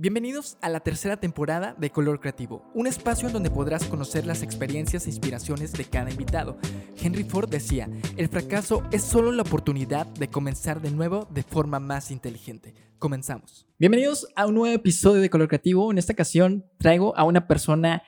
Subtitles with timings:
[0.00, 4.44] Bienvenidos a la tercera temporada de Color Creativo, un espacio en donde podrás conocer las
[4.44, 6.56] experiencias e inspiraciones de cada invitado.
[7.02, 11.80] Henry Ford decía, el fracaso es solo la oportunidad de comenzar de nuevo de forma
[11.80, 12.74] más inteligente.
[13.00, 13.66] Comenzamos.
[13.76, 15.90] Bienvenidos a un nuevo episodio de Color Creativo.
[15.90, 18.04] En esta ocasión traigo a una persona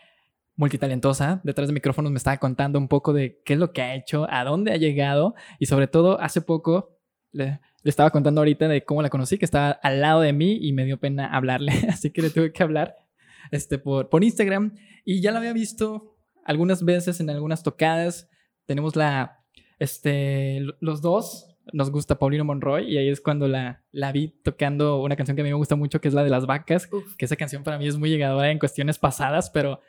[0.54, 1.40] multitalentosa.
[1.42, 4.28] Detrás de micrófonos me estaba contando un poco de qué es lo que ha hecho,
[4.30, 6.99] a dónde ha llegado y sobre todo hace poco
[7.32, 10.72] le, estaba contando ahorita de cómo la conocí, que estaba al lado de mí y
[10.72, 12.96] me dio pena hablarle, así que le tuve que hablar
[13.50, 18.28] este, por, por Instagram y ya la había visto algunas veces en algunas tocadas.
[18.66, 19.44] Tenemos la,
[19.78, 25.02] este, los dos, nos gusta Paulino Monroy y ahí es cuando la, la vi tocando
[25.02, 27.24] una canción que a mí me gusta mucho, que es la de las vacas, que
[27.24, 29.80] esa canción para mí es muy llegadora en cuestiones pasadas, pero,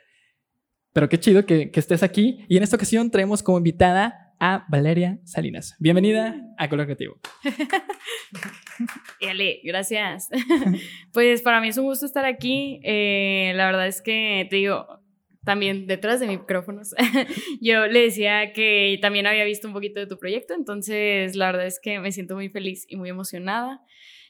[0.92, 2.44] pero qué chido que, que estés aquí.
[2.48, 5.76] Y en esta ocasión traemos como invitada a Valeria Salinas.
[5.78, 7.20] Bienvenida a Color Creativo.
[9.30, 10.28] Ale, gracias.
[11.12, 12.80] pues para mí es un gusto estar aquí.
[12.82, 15.00] Eh, la verdad es que te digo,
[15.44, 16.92] también detrás de micrófonos,
[17.60, 21.66] yo le decía que también había visto un poquito de tu proyecto, entonces la verdad
[21.66, 23.80] es que me siento muy feliz y muy emocionada.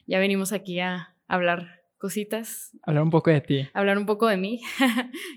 [0.05, 2.69] Ya venimos aquí a hablar cositas.
[2.83, 3.67] Hablar un poco de ti.
[3.73, 4.61] Hablar un poco de mí.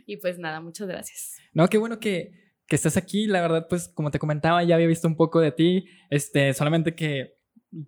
[0.07, 1.39] y pues nada, muchas gracias.
[1.55, 3.27] No, qué bueno que que estás aquí.
[3.27, 5.87] La verdad, pues como te comentaba, ya había visto un poco de ti.
[6.11, 7.37] Este, solamente que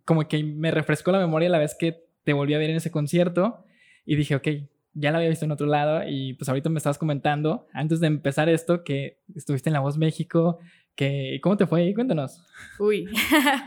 [0.05, 2.91] como que me refrescó la memoria la vez que te volví a ver en ese
[2.91, 3.65] concierto
[4.05, 4.49] y dije, ok,
[4.95, 8.09] ya la había visto en otro lado y pues ahorita me estabas comentando, antes de
[8.09, 10.59] empezar esto, que estuviste en La Voz México,
[10.95, 11.95] que ¿cómo te fue?
[11.95, 12.43] Cuéntanos.
[12.79, 13.07] Uy,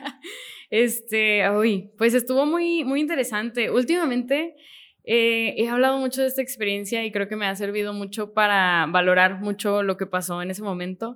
[0.70, 3.72] este, uy, pues estuvo muy, muy interesante.
[3.72, 4.56] Últimamente
[5.04, 8.86] eh, he hablado mucho de esta experiencia y creo que me ha servido mucho para
[8.88, 11.16] valorar mucho lo que pasó en ese momento.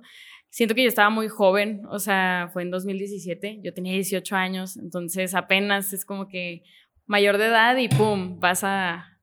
[0.50, 4.76] Siento que yo estaba muy joven, o sea, fue en 2017, yo tenía 18 años,
[4.76, 6.62] entonces apenas es como que
[7.06, 8.40] mayor de edad y ¡pum!
[8.40, 9.20] vas a,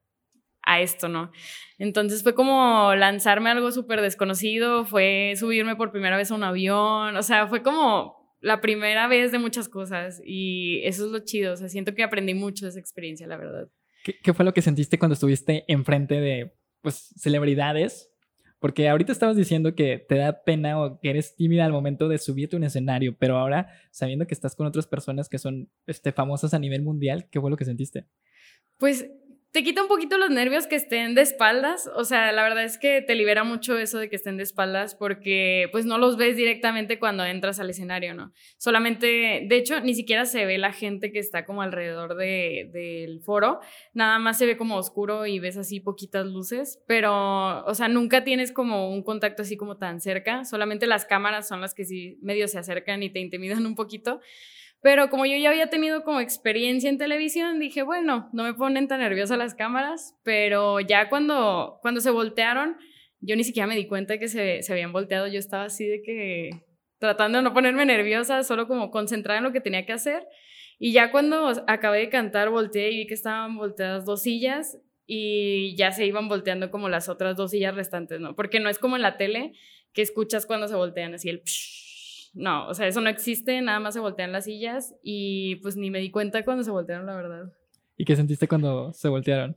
[0.61, 1.31] a esto, ¿no?
[1.77, 7.17] Entonces fue como lanzarme algo súper desconocido, fue subirme por primera vez a un avión,
[7.17, 11.54] o sea, fue como la primera vez de muchas cosas y eso es lo chido,
[11.54, 13.67] o sea, siento que aprendí mucho de esa experiencia, la verdad.
[14.03, 18.11] ¿Qué, fue lo que sentiste cuando estuviste enfrente de pues, celebridades?
[18.59, 22.17] Porque ahorita estabas diciendo que te da pena o que eres tímida al momento de
[22.17, 26.11] subirte a un escenario, pero ahora, sabiendo que estás con otras personas que son este,
[26.11, 28.08] famosas a nivel mundial, ¿qué fue lo que sentiste?
[28.77, 29.09] Pues
[29.53, 32.80] te quita un poquito los nervios que estén de espaldas, o sea, la verdad es
[32.80, 36.36] que te libera mucho eso de que estén de espaldas porque pues no los ves
[36.36, 38.33] directamente cuando entras al escenario, ¿no?
[38.58, 43.21] Solamente, de hecho, ni siquiera se ve la gente que está como alrededor de, del
[43.21, 43.59] foro,
[43.93, 48.23] nada más se ve como oscuro y ves así poquitas luces, pero, o sea, nunca
[48.23, 52.17] tienes como un contacto así como tan cerca, solamente las cámaras son las que sí
[52.23, 54.20] medio se acercan y te intimidan un poquito.
[54.83, 58.89] Pero como yo ya había tenido como experiencia en televisión, dije, bueno, no me ponen
[58.89, 62.76] tan nerviosa las cámaras, pero ya cuando, cuando se voltearon,
[63.21, 66.02] yo ni siquiera me di cuenta que se, se habían volteado, yo estaba así de
[66.02, 66.49] que
[66.98, 70.27] tratando de no ponerme nerviosa, solo como concentrada en lo que tenía que hacer.
[70.80, 74.77] Y ya cuando acabé de cantar, volteé y vi que estaban volteadas dos sillas
[75.08, 78.36] y ya se iban volteando como las otras dos sillas restantes, ¿no?
[78.36, 79.54] Porque no es como en la tele
[79.94, 81.39] que escuchas cuando se voltean así el...
[81.39, 81.83] Psh,
[82.33, 85.92] no, o sea, eso no existe, nada más se voltean las sillas y pues ni
[85.92, 87.54] me di cuenta cuando se voltearon, la verdad.
[87.95, 89.55] ¿Y qué sentiste cuando se voltearon?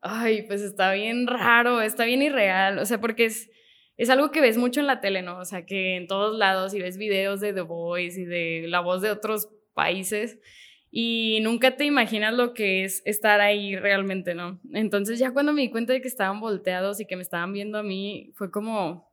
[0.00, 3.50] Ay, pues está bien raro, está bien irreal, o sea, porque es,
[3.96, 5.38] es algo que ves mucho en la tele, ¿no?
[5.38, 8.80] O sea, que en todos lados y ves videos de The Voice y de la
[8.80, 10.38] voz de otros países
[10.90, 14.60] y nunca te imaginas lo que es estar ahí realmente, ¿no?
[14.72, 17.78] Entonces ya cuando me di cuenta de que estaban volteados y que me estaban viendo
[17.78, 19.11] a mí, fue como,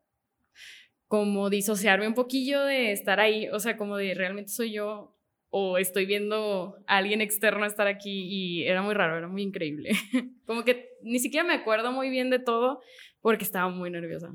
[1.09, 5.17] como disociarme un poquillo de estar ahí, o sea, como de realmente soy yo
[5.49, 9.89] o estoy viendo a alguien externo estar aquí y era muy raro, era muy increíble.
[10.45, 12.79] como que ni siquiera me acuerdo muy bien de todo
[13.21, 14.31] porque estaba muy nerviosa.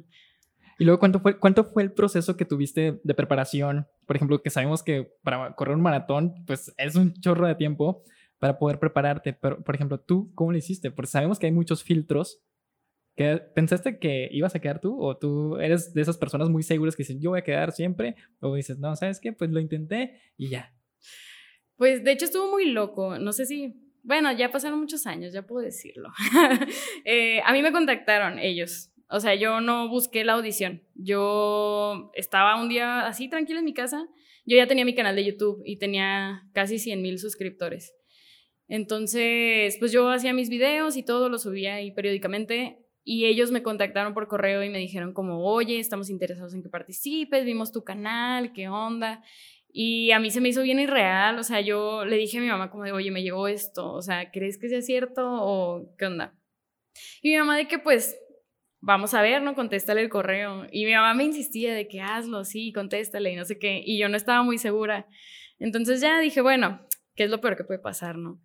[0.77, 3.87] Y luego, ¿cuánto fue, ¿cuánto fue el proceso que tuviste de preparación?
[4.05, 8.03] Por ejemplo, que sabemos que para correr un maratón, pues es un chorro de tiempo
[8.41, 9.33] para poder prepararte.
[9.33, 10.91] Pero, por ejemplo, ¿tú cómo lo hiciste?
[10.91, 12.43] Porque sabemos que hay muchos filtros
[13.17, 15.01] ¿Pensaste que ibas a quedar tú?
[15.01, 18.17] ¿O tú eres de esas personas muy seguras que dicen, yo voy a quedar siempre?
[18.41, 19.33] ¿O dices, no, ¿sabes qué?
[19.33, 20.75] Pues lo intenté y ya.
[21.77, 23.19] Pues de hecho estuvo muy loco.
[23.19, 23.75] No sé si.
[24.03, 26.11] Bueno, ya pasaron muchos años, ya puedo decirlo.
[27.05, 28.91] Eh, a mí me contactaron ellos.
[29.09, 30.83] O sea, yo no busqué la audición.
[30.95, 34.09] Yo estaba un día así tranquila en mi casa.
[34.45, 37.95] Yo ya tenía mi canal de YouTube y tenía casi 100 mil suscriptores.
[38.67, 43.63] Entonces, pues yo hacía mis videos y todo, lo subía ahí periódicamente y ellos me
[43.63, 47.85] contactaron por correo y me dijeron como, oye, estamos interesados en que participes, vimos tu
[47.85, 49.23] canal, qué onda.
[49.69, 52.47] Y a mí se me hizo bien irreal, o sea, yo le dije a mi
[52.47, 56.07] mamá como de, oye, me llegó esto, o sea, ¿crees que sea cierto o qué
[56.07, 56.35] onda?
[57.21, 58.17] Y mi mamá de que pues,
[58.81, 59.55] vamos a ver, ¿no?
[59.55, 60.67] Contéstale el correo.
[60.71, 63.83] Y mi mamá me insistía de que hazlo, sí, contéstale y no sé qué.
[63.85, 65.07] Y yo no estaba muy segura.
[65.59, 68.41] Entonces ya dije, bueno, ¿qué es lo peor que puede pasar, no?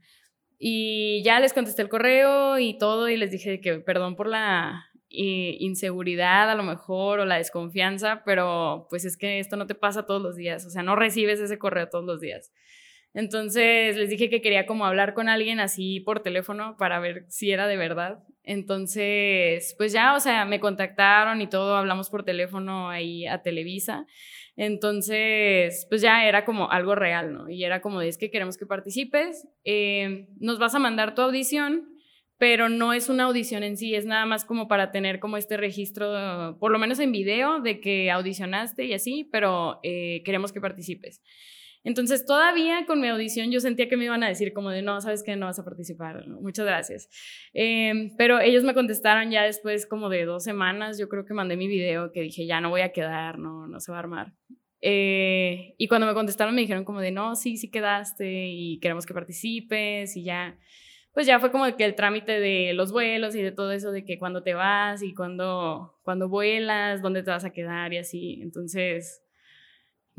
[0.59, 4.85] Y ya les contesté el correo y todo y les dije que perdón por la
[5.09, 10.05] inseguridad a lo mejor o la desconfianza, pero pues es que esto no te pasa
[10.05, 12.51] todos los días, o sea, no recibes ese correo todos los días.
[13.15, 17.51] Entonces les dije que quería como hablar con alguien así por teléfono para ver si
[17.51, 18.19] era de verdad.
[18.43, 24.05] Entonces, pues ya, o sea, me contactaron y todo, hablamos por teléfono ahí a Televisa.
[24.61, 27.49] Entonces, pues ya era como algo real, ¿no?
[27.49, 31.87] Y era como, es que queremos que participes, eh, nos vas a mandar tu audición,
[32.37, 35.55] pero no es una audición en sí, es nada más como para tener como este
[35.55, 40.59] registro, por lo menos en video, de que audicionaste y así, pero eh, queremos que
[40.59, 41.21] participes.
[41.83, 44.99] Entonces, todavía con mi audición yo sentía que me iban a decir como de, no,
[44.99, 47.09] sabes que no vas a participar, muchas gracias.
[47.53, 51.55] Em, pero ellos me contestaron ya después como de dos semanas, yo creo que mandé
[51.55, 54.33] mi video que dije, ya no voy a quedar, no, se va a armar.
[54.81, 59.05] Eh, y cuando me contestaron me dijeron como de, no, sí, sí quedaste y queremos
[59.05, 60.57] que participes y ya,
[61.13, 64.05] pues ya fue como que el trámite de los vuelos y de todo eso, de
[64.05, 68.39] que cuando te vas y cuando, cuando vuelas, dónde te vas a quedar y así.
[68.41, 69.21] Entonces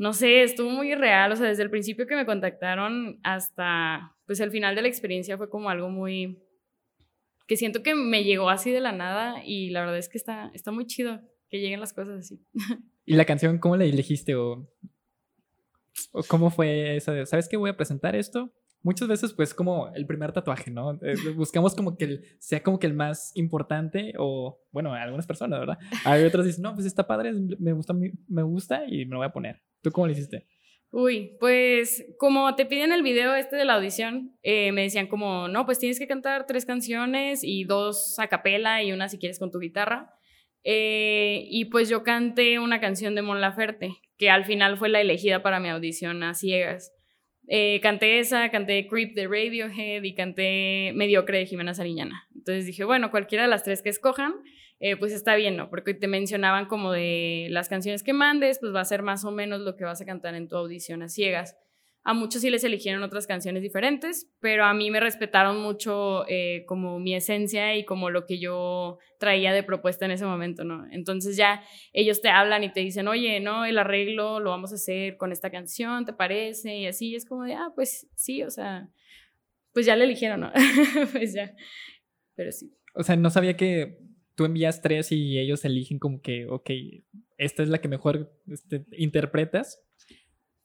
[0.01, 4.39] no sé, estuvo muy irreal, o sea, desde el principio que me contactaron hasta, pues
[4.39, 6.41] el final de la experiencia fue como algo muy,
[7.45, 10.49] que siento que me llegó así de la nada y la verdad es que está,
[10.55, 11.21] está muy chido
[11.51, 12.43] que lleguen las cosas así.
[13.05, 14.67] ¿Y la canción cómo la elegiste o,
[16.13, 18.51] o cómo fue esa de, ¿sabes qué voy a presentar esto?
[18.83, 20.93] muchas veces pues como el primer tatuaje, ¿no?
[21.03, 25.77] Eh, buscamos como que sea como que el más importante o, bueno, algunas personas, ¿verdad?
[26.03, 29.27] Hay otras dicen, no, pues está padre, me gusta, me gusta y me lo voy
[29.27, 29.61] a poner.
[29.81, 30.47] ¿Tú cómo lo hiciste?
[30.91, 35.47] Uy, pues como te piden el video este de la audición, eh, me decían como,
[35.47, 39.39] no, pues tienes que cantar tres canciones y dos a capela y una si quieres
[39.39, 40.13] con tu guitarra.
[40.63, 44.99] Eh, y pues yo canté una canción de Mon Laferte, que al final fue la
[44.99, 46.91] elegida para mi audición a ciegas.
[47.47, 52.27] Eh, canté esa, canté Creep de Radiohead y canté Mediocre de Jimena Sariñana.
[52.35, 54.33] Entonces dije, bueno, cualquiera de las tres que escojan,
[54.79, 55.69] eh, pues está bien, ¿no?
[55.69, 59.31] Porque te mencionaban como de las canciones que mandes, pues va a ser más o
[59.31, 61.55] menos lo que vas a cantar en tu audición a ciegas.
[62.03, 66.63] A muchos sí les eligieron otras canciones diferentes, pero a mí me respetaron mucho eh,
[66.65, 70.87] como mi esencia y como lo que yo traía de propuesta en ese momento, ¿no?
[70.91, 71.63] Entonces ya
[71.93, 75.31] ellos te hablan y te dicen, oye, no, el arreglo lo vamos a hacer con
[75.31, 76.75] esta canción, ¿te parece?
[76.75, 78.89] Y así es como de, ah, pues sí, o sea,
[79.71, 80.51] pues ya le eligieron, ¿no?
[81.11, 81.53] pues ya,
[82.35, 82.73] pero sí.
[82.95, 83.99] O sea, no sabía que
[84.35, 86.71] tú envías tres y ellos eligen como que, ok,
[87.37, 89.83] esta es la que mejor este, interpretas.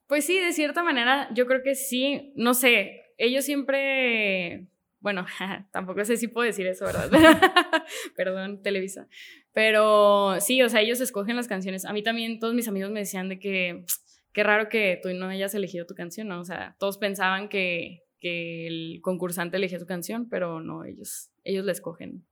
[0.06, 4.68] Pues sí, de cierta manera, yo creo que sí, no sé, ellos siempre,
[5.00, 5.26] bueno,
[5.72, 7.10] tampoco sé si puedo decir eso, ¿verdad?
[8.16, 9.08] Perdón, Televisa.
[9.52, 11.84] Pero sí, o sea, ellos escogen las canciones.
[11.84, 13.84] A mí también todos mis amigos me decían de que,
[14.32, 16.40] qué raro que tú no hayas elegido tu canción, ¿no?
[16.40, 21.64] O sea, todos pensaban que, que el concursante elegía su canción, pero no, ellos, ellos
[21.64, 22.24] la escogen.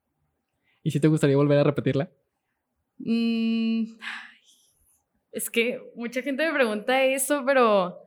[0.83, 2.11] ¿Y si te gustaría volver a repetirla?
[2.99, 3.97] Mm,
[5.35, 7.99] es que mucha gente me pregunta eso, pero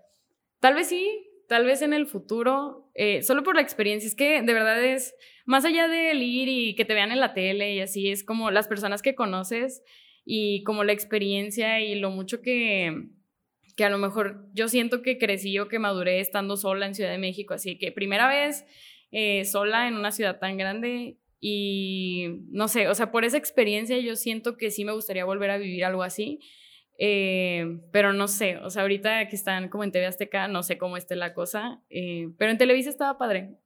[0.59, 4.07] tal vez sí, tal vez en el futuro, eh, solo por la experiencia.
[4.07, 5.13] Es que de verdad es,
[5.45, 8.51] más allá del ir y que te vean en la tele y así, es como
[8.51, 9.83] las personas que conoces
[10.25, 13.07] y como la experiencia y lo mucho que,
[13.75, 17.11] que a lo mejor yo siento que crecí o que maduré estando sola en Ciudad
[17.11, 17.53] de México.
[17.53, 18.65] Así que primera vez
[19.11, 23.97] eh, sola en una ciudad tan grande y no sé, o sea, por esa experiencia
[23.99, 26.39] yo siento que sí me gustaría volver a vivir algo así.
[26.97, 30.77] Eh, pero no sé, o sea, ahorita que están como en TV Azteca, no sé
[30.77, 33.57] cómo esté la cosa, eh, pero en Televisa estaba padre.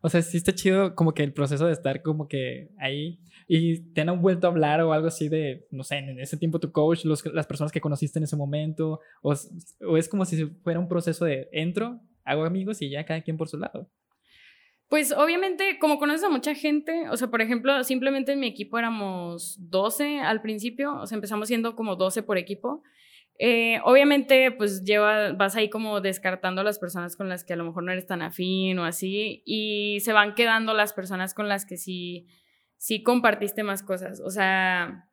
[0.00, 3.80] O sea, sí está chido como que el proceso de estar como que ahí y
[3.92, 6.70] te han vuelto a hablar o algo así de, no sé, en ese tiempo tu
[6.70, 9.34] coach, las personas que conociste en ese momento, o,
[9.80, 13.36] o es como si fuera un proceso de entro, hago amigos y ya cada quien
[13.36, 13.90] por su lado.
[14.88, 18.78] Pues obviamente, como conoces a mucha gente, o sea, por ejemplo, simplemente en mi equipo
[18.78, 22.82] éramos 12 al principio, o sea, empezamos siendo como 12 por equipo.
[23.38, 27.64] Eh, obviamente, pues lleva, vas ahí como descartando las personas con las que a lo
[27.64, 31.66] mejor no eres tan afín o así, y se van quedando las personas con las
[31.66, 32.26] que sí,
[32.78, 34.20] sí compartiste más cosas.
[34.20, 35.06] O sea,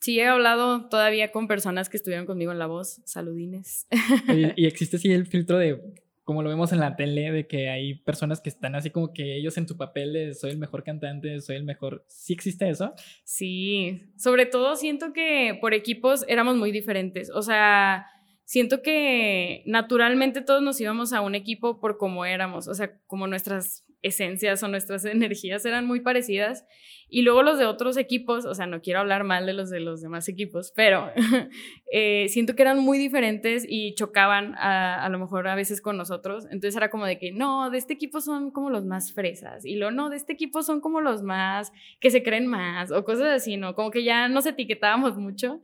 [0.00, 3.86] sí he hablado todavía con personas que estuvieron conmigo en La Voz, saludines.
[4.28, 5.80] ¿Y, y existe así el filtro de
[6.24, 9.36] como lo vemos en la tele, de que hay personas que están así como que
[9.36, 12.04] ellos en tu papel de soy el mejor cantante, soy el mejor.
[12.08, 12.94] ¿Sí existe eso?
[13.24, 17.30] Sí, sobre todo siento que por equipos éramos muy diferentes.
[17.30, 18.06] O sea,
[18.52, 23.26] siento que naturalmente todos nos íbamos a un equipo por cómo éramos, o sea, como
[23.26, 26.66] nuestras esencias o nuestras energías eran muy parecidas.
[27.08, 29.80] Y luego los de otros equipos, o sea, no quiero hablar mal de los de
[29.80, 31.10] los demás equipos, pero
[31.92, 35.96] eh, siento que eran muy diferentes y chocaban a, a, lo mejor a veces con
[35.96, 36.44] nosotros.
[36.50, 39.64] Entonces era como de que, no, de este equipo son como los más fresas.
[39.64, 43.02] Y luego, no, de este equipo son como los más que se creen más o
[43.02, 43.74] cosas así, ¿no?
[43.74, 45.62] Como que ya nos etiquetábamos mucho.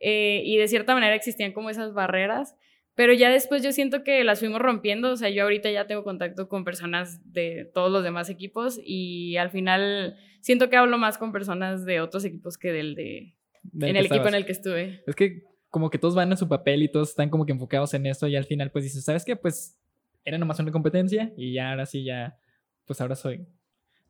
[0.00, 2.54] Eh, y de cierta manera existían como esas barreras,
[2.94, 6.02] pero ya después yo siento que las fuimos rompiendo, o sea, yo ahorita ya tengo
[6.02, 11.18] contacto con personas de todos los demás equipos y al final siento que hablo más
[11.18, 13.34] con personas de otros equipos que del de...
[13.80, 15.02] en el equipo en el que estuve.
[15.06, 17.92] Es que como que todos van en su papel y todos están como que enfocados
[17.92, 19.36] en eso y al final pues dices, ¿sabes qué?
[19.36, 19.78] Pues
[20.24, 22.38] era nomás una competencia y ya ahora sí ya,
[22.86, 23.46] pues ahora soy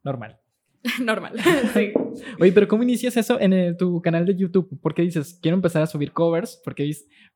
[0.04, 0.38] normal.
[1.02, 1.34] Normal.
[1.74, 1.92] sí.
[2.40, 4.80] Oye, pero ¿cómo inicias eso en tu canal de YouTube?
[4.80, 6.60] ¿Por qué dices, quiero empezar a subir covers?
[6.64, 6.90] Porque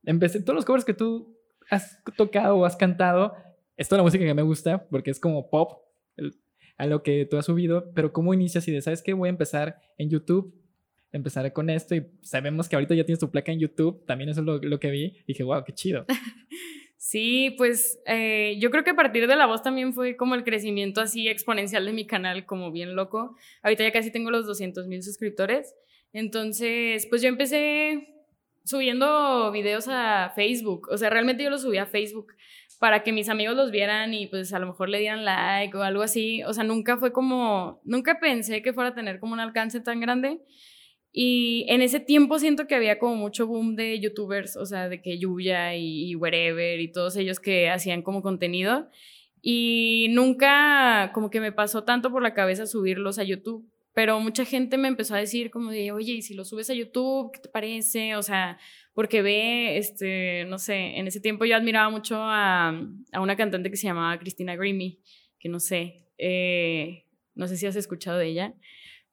[0.04, 1.36] empecé todos los covers que tú
[1.70, 3.34] has tocado o has cantado,
[3.76, 5.82] es toda la música que me gusta, porque es como pop,
[6.76, 9.12] a lo que tú has subido, pero ¿cómo inicias y de, sabes qué?
[9.12, 10.54] Voy a empezar en YouTube,
[11.12, 14.40] empezaré con esto y sabemos que ahorita ya tienes tu placa en YouTube, también eso
[14.40, 16.06] es lo, lo que vi, y dije, wow, qué chido.
[17.10, 20.44] Sí, pues eh, yo creo que a partir de la voz también fue como el
[20.44, 23.34] crecimiento así exponencial de mi canal, como bien loco.
[23.64, 25.74] Ahorita ya casi tengo los 200 mil suscriptores.
[26.12, 28.14] Entonces, pues yo empecé
[28.62, 30.86] subiendo videos a Facebook.
[30.88, 32.32] O sea, realmente yo los subí a Facebook
[32.78, 35.82] para que mis amigos los vieran y pues a lo mejor le dieran like o
[35.82, 36.44] algo así.
[36.44, 39.98] O sea, nunca fue como, nunca pensé que fuera a tener como un alcance tan
[39.98, 40.38] grande.
[41.12, 45.02] Y en ese tiempo siento que había como mucho boom de youtubers, o sea, de
[45.02, 48.88] que Yuya y, Wherever y todos ellos que hacían como contenido.
[49.42, 53.68] Y nunca como que me pasó tanto por la cabeza subirlos a YouTube.
[53.92, 56.74] Pero mucha gente me empezó a decir como de, oye, ¿y si lo subes a
[56.74, 58.14] YouTube, qué te parece?
[58.14, 58.56] O sea,
[58.94, 62.68] porque ve, este, no sé, en ese tiempo yo admiraba mucho a,
[63.12, 65.00] a una cantante que se llamaba Cristina Grimmie,
[65.40, 68.54] que no sé, eh, no sé si has escuchado de ella.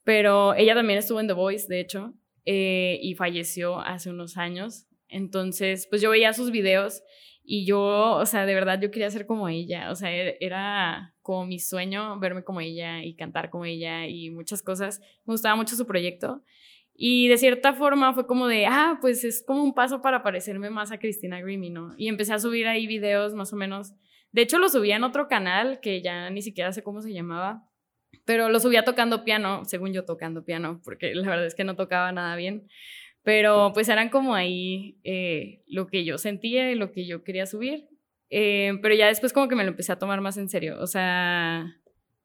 [0.08, 2.14] Pero ella también estuvo en The Voice, de hecho,
[2.46, 4.88] eh, y falleció hace unos años.
[5.10, 7.04] Entonces, pues yo veía sus videos
[7.44, 9.92] y yo, o sea, de verdad yo quería ser como ella.
[9.92, 14.30] O sea, e-, era como mi sueño verme como ella y cantar como ella y
[14.30, 15.02] muchas cosas.
[15.26, 16.42] Me gustaba mucho su proyecto.
[16.94, 20.70] Y de cierta forma fue como de, ah, pues es como un paso para parecerme
[20.70, 21.96] más a Cristina Grimmie, ¿no?
[21.98, 23.94] Y empecé a subir ahí videos más o menos.
[24.32, 27.67] De hecho, lo subía en otro canal que ya ni siquiera sé cómo se llamaba,
[28.26, 31.76] pero lo subía tocando piano, según yo tocando piano, porque la verdad es que no
[31.76, 32.68] tocaba nada bien.
[33.24, 37.46] Pero pues eran como ahí eh, lo que yo sentía y lo que yo quería
[37.46, 37.88] subir.
[38.30, 40.88] Eh, pero ya después como que me lo empecé a tomar más en serio, o
[40.88, 41.78] sea,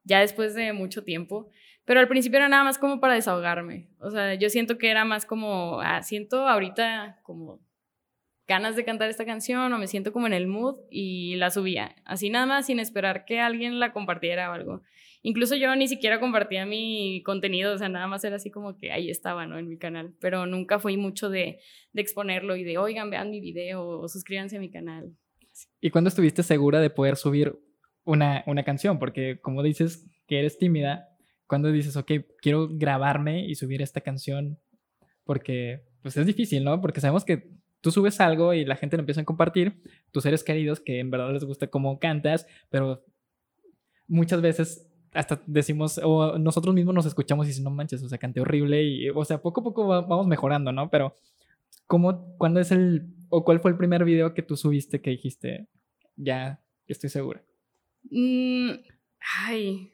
[0.05, 1.49] ya después de mucho tiempo.
[1.85, 3.89] Pero al principio era nada más como para desahogarme.
[3.99, 7.61] O sea, yo siento que era más como, ah, siento ahorita como
[8.47, 11.97] ganas de cantar esta canción o me siento como en el mood y la subía.
[12.05, 14.83] Así nada más sin esperar que alguien la compartiera o algo.
[15.23, 18.91] Incluso yo ni siquiera compartía mi contenido, o sea, nada más era así como que
[18.91, 19.59] ahí estaba, ¿no?
[19.59, 21.61] En mi canal, pero nunca fui mucho de,
[21.93, 25.15] de exponerlo y de, oigan, vean mi video o suscríbanse a mi canal.
[25.81, 27.57] ¿Y cuándo estuviste segura de poder subir
[28.05, 28.99] una, una canción?
[28.99, 31.09] Porque como dices que eres tímida,
[31.47, 34.59] cuando dices, ok, quiero grabarme y subir esta canción?
[35.25, 36.81] Porque pues es difícil, ¿no?
[36.81, 37.51] Porque sabemos que
[37.81, 41.11] tú subes algo y la gente lo empieza a compartir, tus seres queridos que en
[41.11, 43.05] verdad les gusta cómo cantas, pero
[44.07, 48.19] muchas veces hasta decimos, o nosotros mismos nos escuchamos y decimos, no manches, o sea,
[48.19, 50.91] canté horrible y, o sea, poco a poco vamos mejorando, ¿no?
[50.91, 51.17] Pero,
[51.87, 55.69] ¿cómo, cuándo es el, o cuál fue el primer video que tú subiste que dijiste,
[56.17, 57.43] ya estoy segura?
[58.11, 58.71] Mm,
[59.45, 59.93] ay,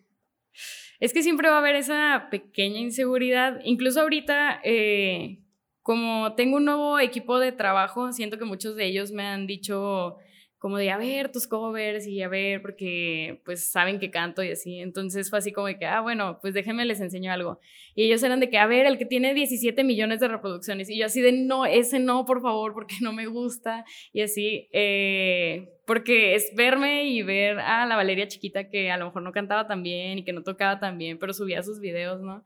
[1.01, 5.41] es que siempre va a haber esa pequeña inseguridad, incluso ahorita, eh,
[5.83, 10.17] como tengo un nuevo equipo de trabajo, siento que muchos de ellos me han dicho,
[10.59, 14.51] como de a ver tus covers y a ver porque pues saben que canto y
[14.51, 14.81] así.
[14.81, 17.61] Entonces fue así como de que, ah, bueno, pues déjenme les enseño algo.
[17.95, 20.91] Y ellos eran de que, a ver, el que tiene 17 millones de reproducciones.
[20.91, 23.85] Y yo así de, no, ese no, por favor, porque no me gusta.
[24.13, 29.07] Y así, eh, porque es verme y ver a la Valeria chiquita que a lo
[29.07, 32.21] mejor no cantaba tan bien y que no tocaba tan bien, pero subía sus videos,
[32.21, 32.45] ¿no?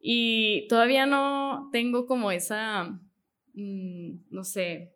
[0.00, 2.98] Y todavía no tengo como esa,
[3.52, 4.94] mm, no sé,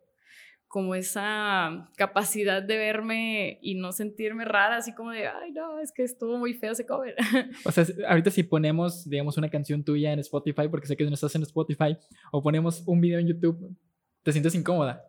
[0.75, 5.93] como esa capacidad de verme y no sentirme rara, así como de, ay, no, es
[5.93, 7.15] que estuvo muy feo ese cover.
[7.63, 11.13] O sea, ahorita si ponemos, digamos, una canción tuya en Spotify, porque sé que no
[11.13, 11.95] estás en Spotify,
[12.29, 13.73] o ponemos un video en YouTube,
[14.21, 15.01] ¿te sientes incómoda?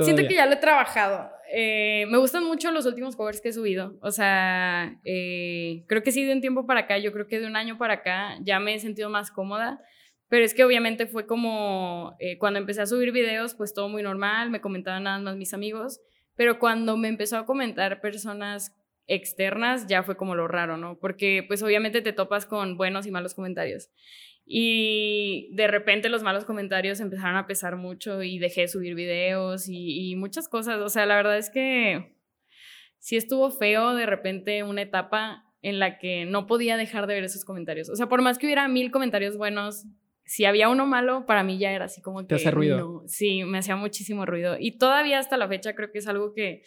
[0.00, 1.30] Siento que ya lo he trabajado.
[1.52, 3.96] Eh, me gustan mucho los últimos covers que he subido.
[4.02, 7.46] O sea, eh, creo que sí de un tiempo para acá, yo creo que de
[7.46, 9.80] un año para acá ya me he sentido más cómoda
[10.28, 14.02] Pero es que obviamente fue como eh, cuando empecé a subir videos, pues todo muy
[14.02, 16.00] normal, me comentaban nada más mis amigos,
[16.34, 18.74] pero cuando me empezó a comentar personas
[19.06, 20.98] externas ya fue como lo raro, ¿no?
[20.98, 23.90] Porque pues obviamente te topas con buenos y malos comentarios.
[24.46, 29.68] Y de repente los malos comentarios empezaron a pesar mucho y dejé de subir videos
[29.68, 30.80] y, y muchas cosas.
[30.80, 32.14] O sea, la verdad es que
[32.98, 37.24] sí estuvo feo de repente una etapa en la que no podía dejar de ver
[37.24, 37.88] esos comentarios.
[37.88, 39.86] O sea, por más que hubiera mil comentarios buenos,
[40.24, 42.26] si había uno malo, para mí ya era así como que...
[42.26, 43.02] ¿Te hace ruido?
[43.06, 44.56] sí, me hacía muchísimo ruido.
[44.58, 46.62] Y todavía hasta la fecha creo que es algo que,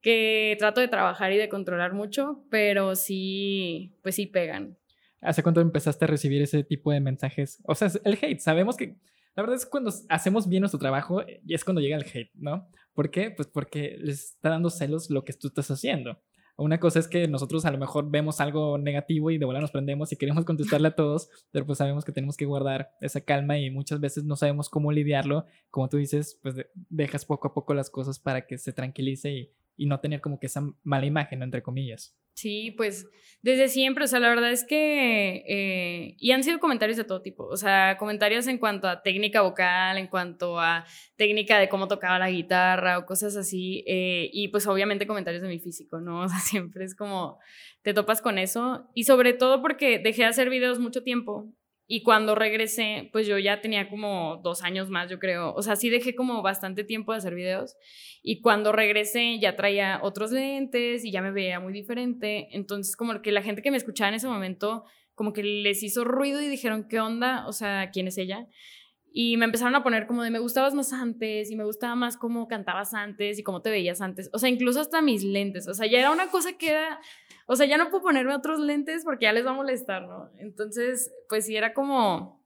[0.00, 4.76] que trato de trabajar y de controlar mucho, pero sí, pues sí pegan.
[5.20, 7.62] ¿Hace cuánto empezaste a recibir ese tipo de mensajes?
[7.64, 8.96] O sea, el hate, sabemos que
[9.36, 12.30] la verdad es que cuando hacemos bien nuestro trabajo y es cuando llega el hate,
[12.34, 12.68] ¿no?
[12.94, 13.30] ¿Por qué?
[13.30, 16.20] Pues porque les está dando celos lo que tú estás haciendo.
[16.60, 19.70] Una cosa es que nosotros a lo mejor vemos algo negativo y de bola nos
[19.70, 23.58] prendemos y queremos contestarle a todos, pero pues sabemos que tenemos que guardar esa calma
[23.58, 25.46] y muchas veces no sabemos cómo lidiarlo.
[25.70, 29.50] Como tú dices, pues dejas poco a poco las cosas para que se tranquilice y,
[29.78, 32.14] y no tener como que esa mala imagen, entre comillas.
[32.34, 33.06] Sí, pues
[33.42, 37.22] desde siempre, o sea, la verdad es que, eh, y han sido comentarios de todo
[37.22, 40.84] tipo, o sea, comentarios en cuanto a técnica vocal, en cuanto a
[41.16, 45.48] técnica de cómo tocaba la guitarra o cosas así, eh, y pues obviamente comentarios de
[45.48, 46.20] mi físico, ¿no?
[46.24, 47.38] O sea, siempre es como,
[47.82, 51.50] te topas con eso, y sobre todo porque dejé de hacer videos mucho tiempo,
[51.92, 55.52] y cuando regresé, pues yo ya tenía como dos años más, yo creo.
[55.54, 57.76] O sea, sí dejé como bastante tiempo de hacer videos.
[58.22, 62.46] Y cuando regresé ya traía otros lentes y ya me veía muy diferente.
[62.52, 64.84] Entonces, como que la gente que me escuchaba en ese momento,
[65.16, 67.44] como que les hizo ruido y dijeron, ¿qué onda?
[67.48, 68.46] O sea, ¿quién es ella?
[69.12, 72.16] Y me empezaron a poner como de me gustabas más antes y me gustaba más
[72.16, 74.30] cómo cantabas antes y cómo te veías antes.
[74.32, 75.66] O sea, incluso hasta mis lentes.
[75.66, 77.00] O sea, ya era una cosa que era
[77.52, 80.30] o sea, ya no puedo ponerme otros lentes porque ya les va a molestar, ¿no?
[80.38, 82.40] Entonces, pues sí era como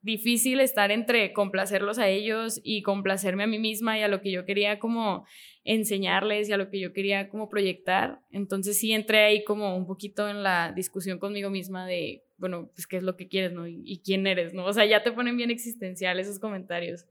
[0.00, 4.30] difícil estar entre complacerlos a ellos y complacerme a mí misma y a lo que
[4.30, 5.26] yo quería como
[5.64, 8.20] enseñarles y a lo que yo quería como proyectar.
[8.30, 12.86] Entonces sí entré ahí como un poquito en la discusión conmigo misma de, bueno, pues
[12.86, 13.66] qué es lo que quieres, ¿no?
[13.66, 14.66] Y, y quién eres, ¿no?
[14.66, 17.06] O sea, ya te ponen bien existencial esos comentarios.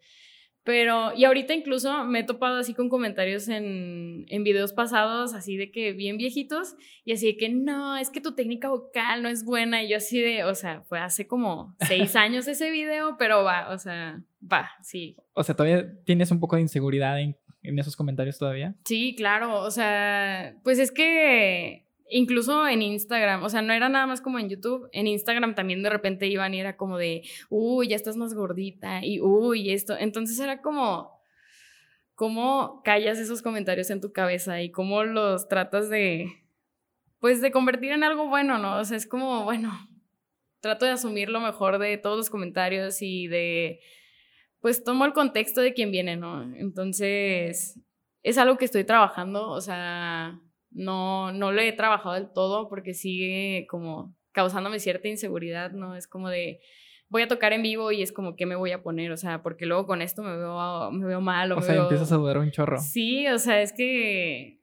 [0.64, 5.58] Pero, y ahorita incluso me he topado así con comentarios en, en videos pasados, así
[5.58, 9.30] de que bien viejitos, y así de que no, es que tu técnica vocal no
[9.30, 9.84] es buena.
[9.84, 13.74] Y yo así de, o sea, fue hace como seis años ese video, pero va,
[13.74, 15.18] o sea, va, sí.
[15.34, 18.76] O sea, todavía tienes un poco de inseguridad en, en esos comentarios todavía.
[18.86, 24.06] Sí, claro, o sea, pues es que incluso en Instagram, o sea, no era nada
[24.06, 27.88] más como en YouTube, en Instagram también de repente iban y era como de, uy,
[27.90, 29.96] ya estás más gordita y uy, esto.
[29.98, 31.20] Entonces era como,
[32.16, 36.28] ¿cómo callas esos comentarios en tu cabeza y cómo los tratas de,
[37.20, 38.78] pues, de convertir en algo bueno, ¿no?
[38.78, 39.72] O sea, es como, bueno,
[40.60, 43.80] trato de asumir lo mejor de todos los comentarios y de,
[44.60, 46.44] pues, tomo el contexto de quién viene, ¿no?
[46.56, 47.80] Entonces,
[48.24, 50.40] es algo que estoy trabajando, o sea
[50.74, 55.96] no, no lo he trabajado del todo porque sigue como causándome cierta inseguridad, ¿no?
[55.96, 56.60] Es como de,
[57.10, 59.12] voy a tocar en vivo y es como, ¿qué me voy a poner?
[59.12, 61.52] O sea, porque luego con esto me veo, me veo mal.
[61.52, 62.80] O, sea, empiezas a dudar un chorro.
[62.80, 64.60] Sí, o sea, es que,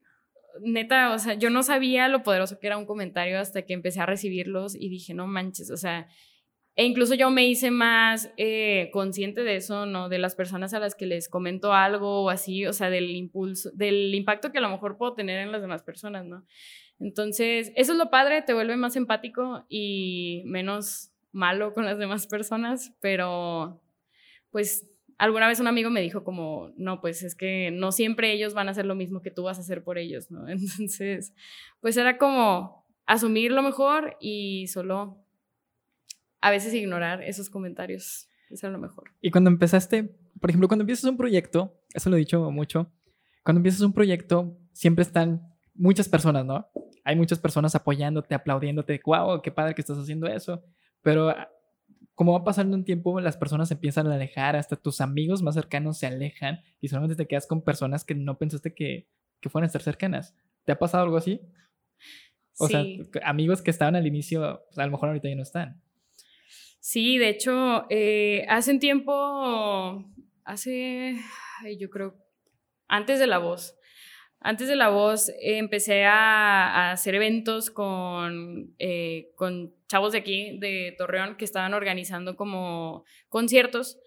[0.61, 4.01] neta, o sea, yo no sabía lo poderoso que era un comentario hasta que empecé
[4.01, 6.09] a recibirlos y dije, no manches, o sea,
[6.81, 10.09] e incluso yo me hice más eh, consciente de eso, ¿no?
[10.09, 13.71] De las personas a las que les comento algo o así, o sea, del impulso,
[13.75, 16.43] del impacto que a lo mejor puedo tener en las demás personas, ¿no?
[16.99, 22.27] Entonces, eso es lo padre, te vuelve más empático y menos malo con las demás
[22.27, 23.83] personas, pero
[24.51, 28.55] pues alguna vez un amigo me dijo como, no, pues es que no siempre ellos
[28.55, 30.49] van a hacer lo mismo que tú vas a hacer por ellos, ¿no?
[30.49, 31.35] Entonces,
[31.81, 35.23] pues era como asumir lo mejor y solo
[36.41, 38.29] a veces ignorar esos comentarios.
[38.51, 39.11] Eso es lo mejor.
[39.21, 42.93] Y cuando empezaste, por ejemplo, cuando empiezas un proyecto, eso lo he dicho mucho,
[43.45, 45.43] cuando empiezas un proyecto, siempre están
[45.75, 46.69] muchas personas, ¿no?
[47.05, 50.63] Hay muchas personas apoyándote, aplaudiéndote, wow, qué padre que estás haciendo eso.
[51.03, 51.49] Pero ah,
[52.15, 55.55] como va pasando un tiempo, las personas se empiezan a alejar, hasta tus amigos más
[55.55, 59.09] cercanos se alejan y solamente te quedas con personas que no pensaste que,
[59.41, 60.37] que fueran a estar cercanas.
[60.65, 61.41] ¿Te ha pasado algo así?
[62.59, 62.85] O sea,
[63.25, 65.81] amigos que estaban al inicio, pues, a lo mejor ahorita ya no están.
[66.81, 70.05] Sí, de hecho, eh, hace un tiempo,
[70.45, 71.17] hace,
[71.79, 72.17] yo creo,
[72.89, 73.77] antes de La Voz,
[74.41, 80.59] antes de La Voz eh, empecé a, hacer eventos con, eh, con chavos de aquí,
[80.59, 83.99] de Torreón, que estaban organizando como conciertos.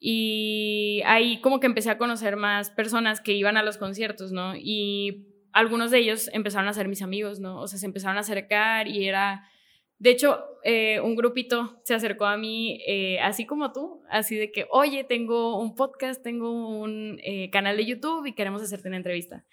[0.00, 4.54] Y ahí como que empecé a conocer más personas que iban a los conciertos, ¿no?
[4.56, 7.60] Y algunos de ellos empezaron a ser mis amigos, ¿no?
[7.60, 9.48] O sea, se empezaron a acercar y era
[9.98, 14.52] De hecho, eh, un grupito se acercó a mí, eh, así como tú, así de
[14.52, 18.96] que, oye, tengo un podcast, tengo un eh, canal de YouTube y queremos hacerte una
[18.96, 19.44] entrevista.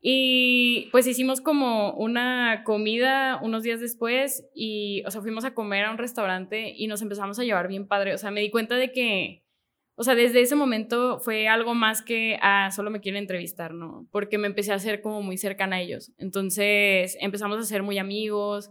[0.00, 5.86] Y pues hicimos como una comida unos días después y, o sea, fuimos a comer
[5.86, 8.12] a un restaurante y nos empezamos a llevar bien padre.
[8.14, 9.44] O sea, me di cuenta de que,
[9.96, 14.06] o sea, desde ese momento fue algo más que, ah, solo me quieren entrevistar, ¿no?
[14.12, 16.12] Porque me empecé a hacer como muy cercana a ellos.
[16.18, 18.70] Entonces empezamos a ser muy amigos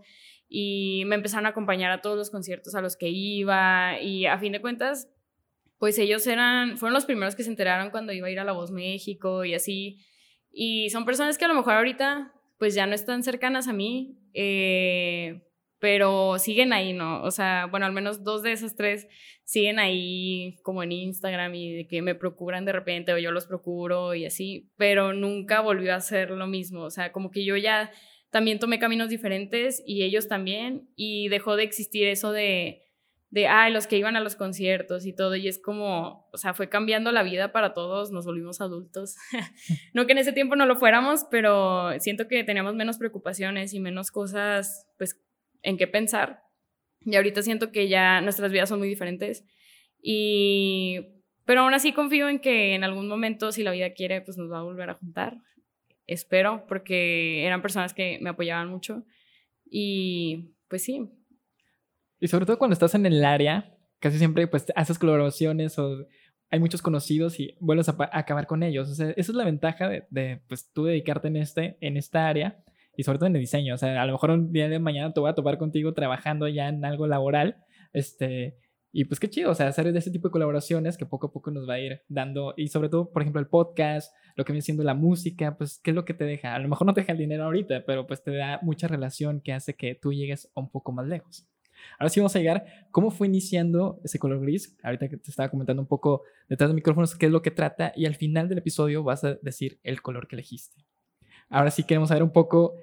[0.55, 4.37] y me empezaron a acompañar a todos los conciertos a los que iba y a
[4.37, 5.09] fin de cuentas,
[5.79, 8.51] pues ellos eran, fueron los primeros que se enteraron cuando iba a ir a La
[8.51, 9.97] Voz México y así.
[10.51, 14.15] Y son personas que a lo mejor ahorita pues ya no están cercanas a mí,
[14.35, 15.41] eh,
[15.79, 17.23] pero siguen ahí, ¿no?
[17.23, 19.07] O sea, bueno, al menos dos de esas tres
[19.45, 24.13] siguen ahí como en Instagram y que me procuran de repente o yo los procuro
[24.13, 27.89] y así, pero nunca volvió a ser lo mismo, o sea, como que yo ya
[28.34, 32.82] también tomé caminos diferentes y ellos también, y dejó de existir eso de,
[33.30, 36.56] de, ay, los que iban a los conciertos y todo, y es como, o sea,
[36.56, 39.17] fue cambiando la vida para todos, nos volvimos adultos.
[39.93, 43.80] no que en ese tiempo no lo fuéramos, pero siento que teníamos menos preocupaciones y
[43.80, 45.22] menos cosas, pues,
[45.62, 46.41] en qué pensar.
[47.02, 49.46] Y ahorita siento que ya nuestras vidas son muy diferentes.
[50.02, 54.38] Y, pero aún así confío en que en algún momento, si la vida quiere, pues
[54.39, 55.38] nos va a volver a juntar
[56.13, 59.04] espero, porque eran personas que me apoyaban mucho.
[59.69, 61.10] Y pues sí.
[62.19, 66.06] Y sobre todo cuando estás en el área, casi siempre pues haces colaboraciones o
[66.49, 68.89] hay muchos conocidos y vuelves a, acabar con ellos.
[68.89, 72.28] O sea, esa es la ventaja de, de, pues tú dedicarte en, este, en esta
[72.28, 72.63] área
[72.95, 73.73] y sobre todo en el diseño.
[73.73, 76.47] O sea, a lo mejor un día de mañana te voy a topar contigo trabajando
[76.47, 77.58] ya en algo laboral.
[77.91, 78.58] Este,
[78.95, 81.34] y pues qué chido, o sea, hacer de ese tipo de colaboraciones que poco a
[81.34, 84.53] poco nos va a ir dando, y sobre todo, por ejemplo, el podcast, lo que
[84.53, 86.53] viene siendo la música, pues, ¿qué es lo que te deja?
[86.53, 89.41] A lo mejor no te deja el dinero ahorita, pero pues te da mucha relación
[89.41, 91.47] que hace que tú llegues un poco más lejos.
[91.97, 94.77] Ahora sí vamos a llegar, ¿cómo fue iniciando ese color gris?
[94.84, 97.93] Ahorita que te estaba comentando un poco detrás de micrófonos qué es lo que trata
[97.95, 100.86] y al final del episodio vas a decir el color que elegiste.
[101.49, 102.75] Ahora sí queremos saber un poco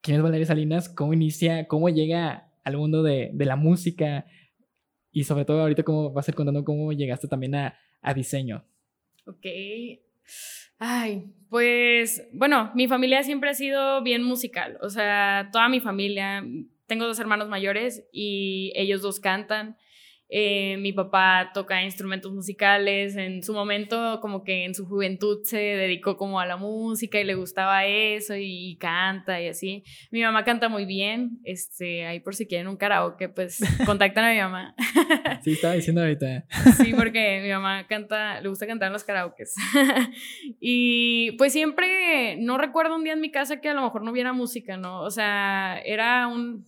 [0.00, 4.26] quién es Valeria Salinas, cómo inicia, cómo llega al mundo de, de la música,
[5.12, 8.64] y sobre todo ahorita cómo vas a ir contando cómo llegaste también a, a diseño.
[9.26, 9.46] Ok.
[10.78, 16.42] Ay, pues bueno, mi familia siempre ha sido bien musical, o sea, toda mi familia,
[16.86, 19.76] tengo dos hermanos mayores y ellos dos cantan.
[20.32, 25.58] Eh, mi papá toca instrumentos musicales, en su momento como que en su juventud se
[25.58, 29.82] dedicó como a la música y le gustaba eso y, canta y así.
[30.12, 34.32] Mi mamá canta muy bien, este, ahí por si quieren un karaoke, pues contactan a
[34.32, 34.74] mi mamá.
[35.42, 36.44] Sí, estaba diciendo ahorita.
[36.76, 39.54] Sí, porque mi mamá canta, le gusta cantar en los karaokes.
[40.60, 44.10] Y pues siempre, no recuerdo un día en mi casa que a lo mejor no
[44.10, 45.02] hubiera música, ¿no?
[45.02, 46.66] O sea, era un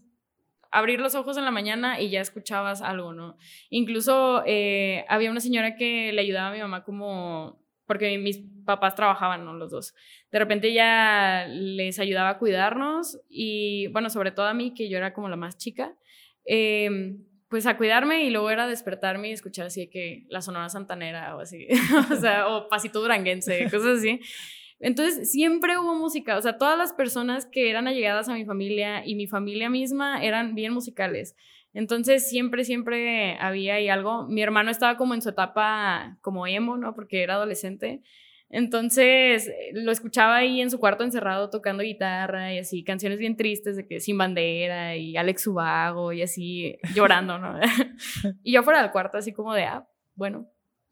[0.72, 3.36] abrir los ojos en la mañana y ya escuchabas algo, ¿no?
[3.68, 8.94] Incluso eh, había una señora que le ayudaba a mi mamá como, porque mis papás
[8.94, 9.52] trabajaban, ¿no?
[9.52, 9.94] Los dos.
[10.30, 14.96] De repente ella les ayudaba a cuidarnos y, bueno, sobre todo a mí, que yo
[14.96, 15.94] era como la más chica,
[16.46, 21.36] em, pues a cuidarme y luego era despertarme y escuchar así que la Sonora Santanera
[21.36, 21.68] o así,
[22.10, 24.20] o sea, o Pasito Duranguense, cosas así.
[24.82, 29.06] Entonces, siempre hubo música, o sea, todas las personas que eran allegadas a mi familia
[29.06, 31.36] y mi familia misma eran bien musicales.
[31.72, 34.26] Entonces, siempre, siempre había ahí algo.
[34.26, 36.94] Mi hermano estaba como en su etapa como emo, ¿no?
[36.94, 38.02] Porque era adolescente.
[38.50, 43.76] Entonces, lo escuchaba ahí en su cuarto encerrado tocando guitarra y así, canciones bien tristes
[43.76, 47.58] de que Sin Bandera y Alex Ubago y así, llorando, ¿no?
[48.42, 50.50] y yo fuera del cuarto así como de, ah, bueno.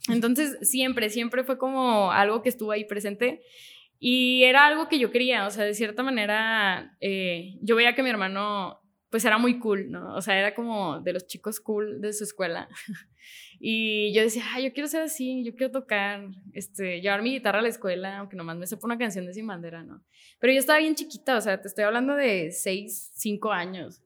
[0.09, 3.42] Entonces, siempre, siempre fue como algo que estuvo ahí presente.
[4.02, 8.02] Y era algo que yo quería, o sea, de cierta manera, eh, yo veía que
[8.02, 10.14] mi hermano, pues era muy cool, ¿no?
[10.14, 12.66] O sea, era como de los chicos cool de su escuela.
[13.60, 17.62] y yo decía, yo quiero ser así, yo quiero tocar, este, llevar mi guitarra a
[17.62, 20.02] la escuela, aunque nomás me sepa una canción de Sin Bandera, ¿no?
[20.38, 24.02] Pero yo estaba bien chiquita, o sea, te estoy hablando de 6, 5 años.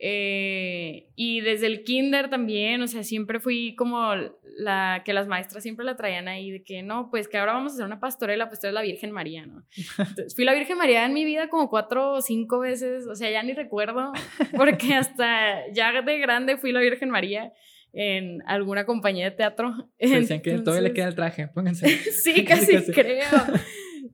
[0.00, 4.14] Eh, y desde el kinder también, o sea, siempre fui como
[4.56, 7.72] la que las maestras siempre la traían ahí, de que no, pues que ahora vamos
[7.72, 9.64] a hacer una pastorela, pues tú eres la Virgen María, ¿no?
[9.98, 13.30] Entonces, fui la Virgen María en mi vida como cuatro o cinco veces, o sea,
[13.30, 14.12] ya ni recuerdo,
[14.56, 17.52] porque hasta ya de grande fui la Virgen María
[17.92, 19.90] en alguna compañía de teatro.
[19.98, 21.88] Decían que todavía le queda el traje, pónganse.
[22.22, 23.24] sí, casi, casi, creo.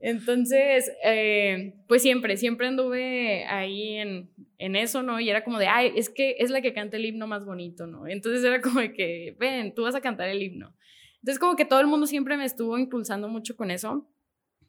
[0.01, 5.19] Entonces, eh, pues siempre, siempre anduve ahí en, en, eso, ¿no?
[5.19, 7.87] Y era como de, ay, es que es la que canta el himno más bonito,
[7.87, 8.07] ¿no?
[8.07, 10.75] Entonces era como de que, ven, tú vas a cantar el himno.
[11.15, 14.07] Entonces como que todo el mundo siempre me estuvo impulsando mucho con eso.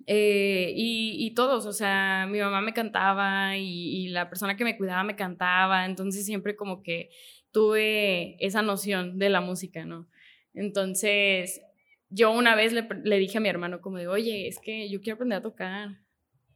[0.07, 4.77] Eh, y, todos, o sea, mi mamá me cantaba y, y, la persona que me
[4.77, 7.11] cuidaba me cantaba, entonces siempre como que
[7.51, 10.09] tuve esa noción de la música, ¿no?
[10.55, 11.61] Entonces,
[12.09, 15.01] yo una vez le, le dije a mi hermano como de, oye, es que yo
[15.01, 16.01] quiero aprender a tocar.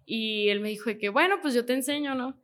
[0.05, 2.41] Y él me dijo de que, bueno, pues yo te enseño, ¿no?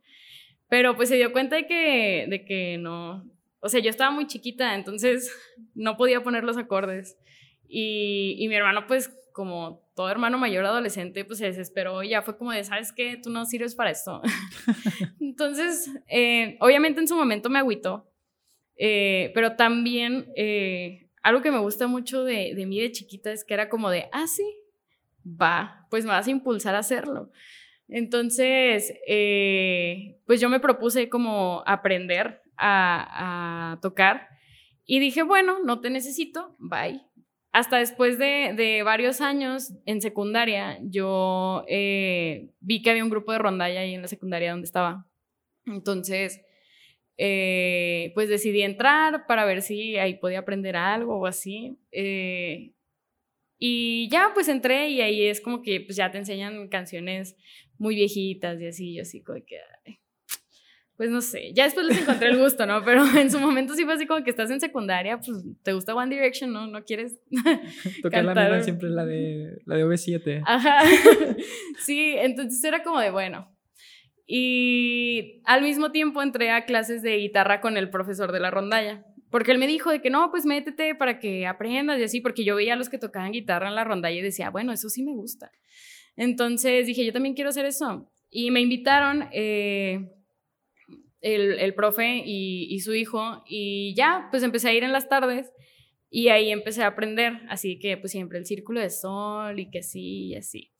[0.69, 4.27] Pero pues se dio cuenta de que, de que no, o sea, yo estaba muy
[4.27, 5.31] chiquita, entonces
[5.75, 7.17] no podía poner los acordes.
[7.67, 12.23] Y, y mi hermano, pues como todo hermano mayor adolescente, pues se desesperó y ya
[12.23, 13.19] fue como de, ¿sabes qué?
[13.21, 14.21] Tú no sirves para esto.
[15.21, 18.09] Entonces, eh, obviamente en su momento me agüitó,
[18.77, 23.53] eh, pero también eh, algo que me gusta mucho de, mí de chiquita es que
[23.53, 24.45] era como de, ah, sí,
[25.25, 27.31] va, pues me vas a impulsar a hacerlo.
[27.87, 28.93] Entonces,
[30.25, 34.27] pues yo me propuse como aprender a, a tocar
[34.85, 37.07] y dije, bueno, no te necesito, bye
[37.57, 43.39] hasta después de, varios años en secundaria, yo eh, vi que había un grupo de
[43.39, 45.07] rondalla ahí en la secundaria donde estaba.
[45.65, 46.39] Entonces,
[47.17, 51.77] eh, pues decidí entrar para ver si ahí podía aprender algo o así.
[51.91, 52.73] Eh,
[53.59, 57.35] y ya, pues entré y ahí es como que pues ya te enseñan canciones
[57.77, 59.57] muy viejitas y así, yo así como que
[60.97, 62.83] pues no sé, ya después les encontré el gusto, ¿no?
[62.83, 65.93] Pero en su momento sí fue así como que estás en secundaria, pues te gusta
[65.93, 66.65] One Direction, ¿no?
[66.65, 67.19] No quieres
[68.01, 70.41] Tocar la misma siempre la de, la de OV7.
[70.45, 70.79] Ajá.
[71.79, 73.55] Sí, entonces era como de, bueno.
[74.27, 79.05] Y al mismo tiempo entré a clases de guitarra con el profesor de la rondalla.
[79.31, 82.43] Porque él me dijo de que no, pues métete para que aprendas y así, porque
[82.43, 85.01] yo veía a los que tocaban guitarra en la rondalla y decía, bueno, eso sí
[85.03, 85.51] me gusta.
[86.15, 88.11] Entonces dije, yo también quiero hacer eso.
[88.29, 90.11] Y me invitaron, eh,
[91.21, 95.09] el, el profe y, y, su hijo, y ya, pues empecé a ir en las
[95.09, 95.51] tardes
[96.09, 99.83] y ahí empecé a aprender, así que pues siempre el círculo de sol y que
[99.83, 100.71] sí y así.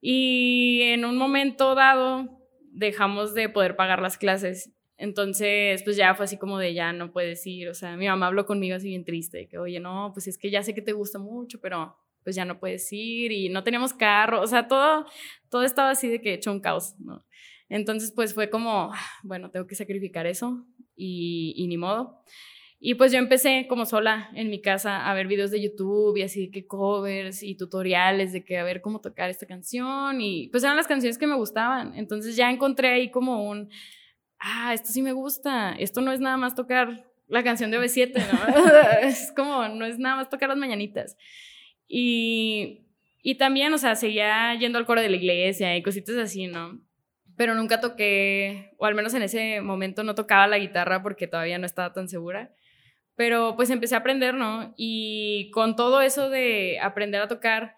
[0.00, 2.37] Y en un momento dado
[2.78, 7.12] dejamos de poder pagar las clases, entonces pues ya fue así como de ya no
[7.12, 10.26] puedes ir, o sea, mi mamá habló conmigo así bien triste, que oye, no, pues
[10.28, 13.48] es que ya sé que te gusta mucho, pero pues ya no puedes ir y
[13.48, 15.06] no teníamos carro, o sea, todo,
[15.50, 17.24] todo estaba así de que hecho un caos, ¿no?
[17.68, 22.22] Entonces, pues fue como, bueno, tengo que sacrificar eso y, ni modo.
[22.80, 26.22] Y pues yo empecé como sola en mi casa a ver videos de YouTube y
[26.22, 30.62] así que covers y tutoriales de que a ver cómo tocar esta canción y pues
[30.62, 31.92] eran las canciones que me gustaban.
[31.96, 33.68] Entonces ya encontré ahí como un,
[34.38, 38.14] ah, esto sí me gusta, esto no es nada más tocar la canción de B7,
[38.14, 39.02] ¿no?
[39.08, 41.16] es como, no es nada más tocar las mañanitas.
[41.88, 42.86] Y,
[43.22, 46.80] y también, o sea, seguía yendo al coro de la iglesia y cositas así, ¿no?
[47.38, 51.56] pero nunca toqué, o al menos en ese momento no tocaba la guitarra porque todavía
[51.56, 52.52] no estaba tan segura.
[53.18, 54.74] Pero pues empecé a aprender, ¿no?
[54.76, 57.74] Y con todo eso de aprender a tocar,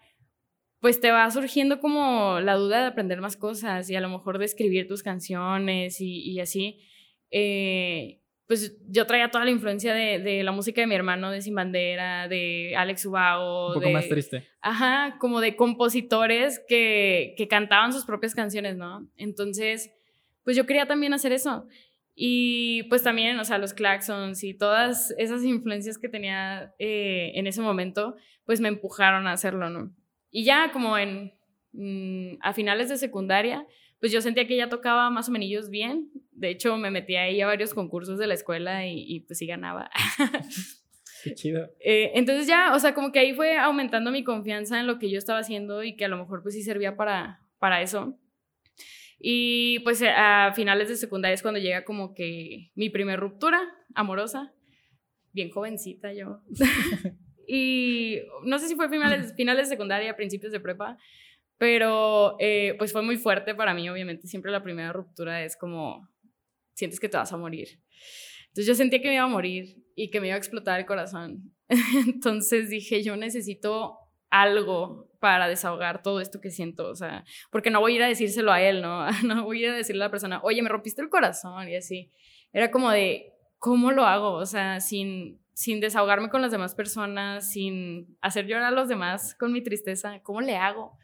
[0.79, 4.37] pues te va surgiendo como la duda de aprender más cosas y a lo mejor
[4.37, 6.81] de escribir tus canciones y, y así.
[7.31, 11.41] Eh, pues yo traía toda la influencia de, de, la música de mi hermano, de
[11.41, 13.69] Sin Bandera, de Alex Ubao.
[13.69, 14.47] Un poco de, más triste.
[14.61, 19.09] Ajá, como de compositores que, que cantaban sus propias canciones, ¿no?
[19.17, 19.91] Entonces,
[20.43, 21.65] pues yo quería también hacer eso.
[22.15, 27.47] Y pues también, o sea, los claxons y todas esas influencias que tenía eh, en
[27.47, 29.95] ese momento, pues me empujaron a hacerlo, ¿no?
[30.29, 31.33] Y ya como en,
[31.73, 33.65] mm, a finales de secundaria,
[33.99, 36.09] pues yo sentía que ya tocaba más o menos bien.
[36.31, 39.91] De hecho, me metí ahí a varios concursos de la escuela y, pues sí ganaba.
[41.23, 41.69] Qué chido.
[41.79, 45.11] Eh, entonces ya, o sea, como que ahí fue aumentando mi confianza en lo que
[45.11, 48.17] yo estaba haciendo y que a lo mejor pues sí servía para, para eso.
[49.23, 53.61] Y pues a finales de secundaria es cuando llega como que mi primer ruptura
[53.93, 54.51] amorosa,
[55.31, 56.41] bien jovencita yo.
[57.47, 60.97] y no sé si fue finales, finales de secundaria, principios de prepa,
[61.59, 64.25] pero eh, pues fue muy fuerte para mí, obviamente.
[64.25, 66.09] Siempre la primera ruptura es como,
[66.73, 67.67] sientes que te vas a morir.
[68.47, 70.87] Entonces yo sentía que me iba a morir y que me iba a explotar el
[70.87, 71.53] corazón.
[72.07, 73.99] Entonces dije, yo necesito
[74.31, 78.07] algo para desahogar todo esto que siento, o sea, porque no voy a ir a
[78.07, 79.05] decírselo a él, ¿no?
[79.23, 81.75] No voy a ir a decirle a la persona, oye, me rompiste el corazón y
[81.75, 82.11] así.
[82.51, 84.33] Era como de, ¿cómo lo hago?
[84.33, 89.35] O sea, sin, sin desahogarme con las demás personas, sin hacer llorar a los demás
[89.35, 90.97] con mi tristeza, ¿cómo le hago?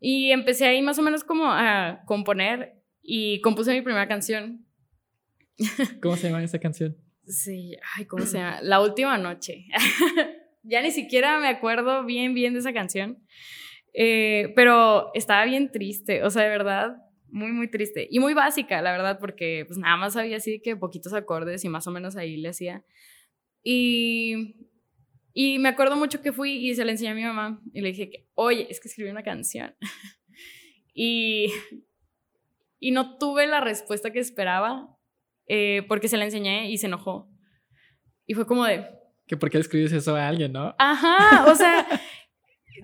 [0.00, 4.66] Y empecé ahí más o menos como a componer y compuse mi primera canción.
[6.02, 6.96] ¿Cómo se llama esa canción?
[7.26, 8.62] Sí, ay, ¿cómo se llama?
[8.62, 9.66] La última noche.
[10.62, 13.18] ya ni siquiera me acuerdo bien, bien de esa canción.
[13.94, 16.96] Eh, pero estaba bien triste, o sea, de verdad,
[17.28, 18.08] muy, muy triste.
[18.10, 21.68] Y muy básica, la verdad, porque pues nada más sabía así que poquitos acordes y
[21.68, 22.84] más o menos ahí le hacía.
[23.62, 24.56] Y
[25.34, 27.88] Y me acuerdo mucho que fui y se la enseñé a mi mamá y le
[27.88, 29.74] dije que, oye, es que escribí una canción.
[30.94, 31.50] y,
[32.78, 34.94] y no tuve la respuesta que esperaba
[35.46, 37.30] eh, porque se la enseñé y se enojó.
[38.26, 38.86] Y fue como de...
[39.26, 40.74] Que por qué le escribes eso a alguien, ¿no?
[40.78, 41.86] Ajá, o sea,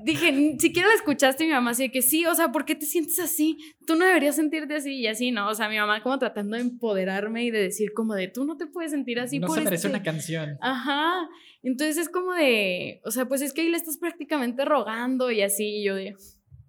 [0.05, 2.87] dije, siquiera la escuchaste mi mamá así de que sí, o sea, ¿por qué te
[2.87, 3.59] sientes así?
[3.87, 5.49] Tú no deberías sentirte así y así, ¿no?
[5.49, 8.57] O sea, mi mamá como tratando de empoderarme y de decir como de, tú no
[8.57, 9.39] te puedes sentir así.
[9.39, 10.59] No se merece una canción.
[10.61, 11.29] Ajá,
[11.63, 15.43] entonces es como de, o sea, pues es que ahí le estás prácticamente rogando y
[15.43, 16.15] así, y yo de,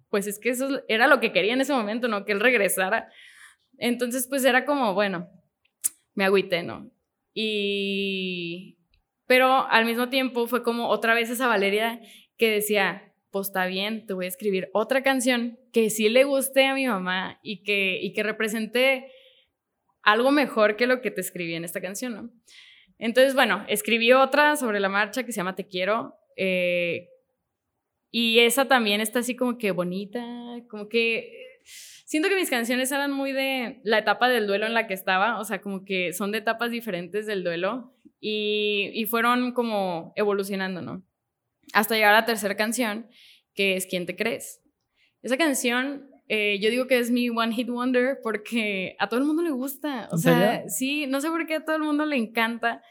[0.08, 2.24] pues es que eso era lo que quería en ese momento, ¿no?
[2.24, 3.08] Que él regresara.
[3.78, 5.28] Entonces, pues era como, bueno,
[6.14, 6.90] me agüité, ¿no?
[7.32, 8.76] Y...
[9.30, 12.00] Pero al mismo tiempo fue como otra vez esa Valeria
[12.36, 16.66] que decía, pues está bien, te voy a escribir otra canción que sí le guste
[16.66, 19.12] a mi mamá y que, y que represente
[20.02, 22.30] algo mejor que lo que te escribí en esta canción, ¿no?
[22.98, 26.16] Entonces, bueno, escribí otra sobre la marcha que se llama Te quiero.
[26.36, 27.10] Eh,
[28.10, 30.26] y esa también está así como que bonita,
[30.68, 31.60] como que
[32.04, 35.38] siento que mis canciones eran muy de la etapa del duelo en la que estaba,
[35.38, 40.82] o sea, como que son de etapas diferentes del duelo y, y fueron como evolucionando,
[40.82, 41.02] ¿no?
[41.72, 43.08] Hasta llegar a la tercera canción,
[43.54, 44.60] que es ¿Quién te crees?
[45.22, 49.26] Esa canción, eh, yo digo que es mi One Hit Wonder porque a todo el
[49.26, 52.16] mundo le gusta, o sea, sí, no sé por qué a todo el mundo le
[52.16, 52.82] encanta.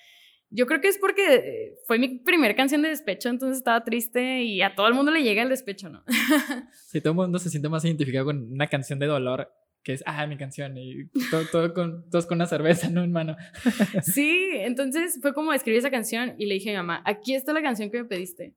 [0.51, 4.61] Yo creo que es porque fue mi primera canción de despecho, entonces estaba triste y
[4.63, 6.03] a todo el mundo le llega el despecho, ¿no?
[6.87, 9.51] sí, todo el mundo se siente más identificado con una canción de dolor
[9.89, 13.35] que es, ah, mi canción, y todo, todo con, todos con una cerveza, ¿no, hermano?
[14.03, 17.53] sí, entonces fue como escribí esa canción y le dije a mi mamá, aquí está
[17.53, 18.53] la canción que me pediste.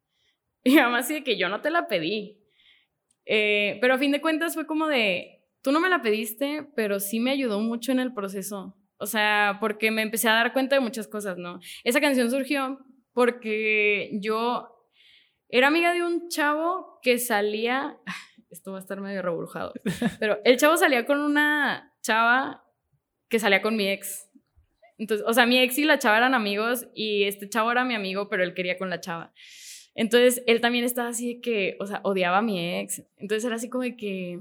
[0.63, 2.39] Y mi mamá de que yo no te la pedí.
[3.25, 7.01] Eh, pero a fin de cuentas fue como de, tú no me la pediste, pero
[7.01, 8.77] sí me ayudó mucho en el proceso.
[8.99, 11.61] O sea, porque me empecé a dar cuenta de muchas cosas, ¿no?
[11.83, 12.79] Esa canción surgió
[13.15, 14.69] porque yo
[15.49, 17.97] era amiga de un chavo que salía,
[18.53, 19.73] esto va a estar medio reburujado,
[20.21, 22.65] pero el chavo salía con una chava
[23.29, 24.29] que salía con mi ex.
[24.99, 27.95] Entonces, o sea, mi ex y la chava eran amigos y este chavo era mi
[27.95, 29.33] amigo, pero él quería con la chava.
[29.95, 33.03] Entonces, él también estaba así de que, o sea, odiaba a mi ex.
[33.17, 34.39] Entonces era así como de que,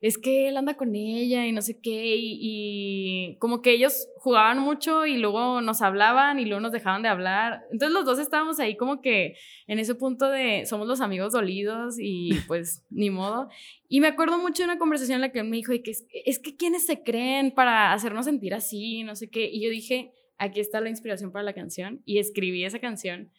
[0.00, 4.58] es que él anda con ella y no sé qué, y, como que ellos jugaban
[4.58, 7.64] mucho y luego nos hablaban y luego nos dejaban de hablar.
[7.70, 9.34] Entonces los dos estábamos ahí como que
[9.66, 13.48] en ese punto de somos los amigos dolidos y pues ni modo.
[13.88, 16.06] Y me acuerdo mucho de una conversación en la que él me dijo, que es,
[16.24, 19.50] es que quiénes se creen para hacernos sentir así, no sé qué.
[19.52, 23.30] Y yo dije, aquí está la inspiración para la canción y escribí esa canción.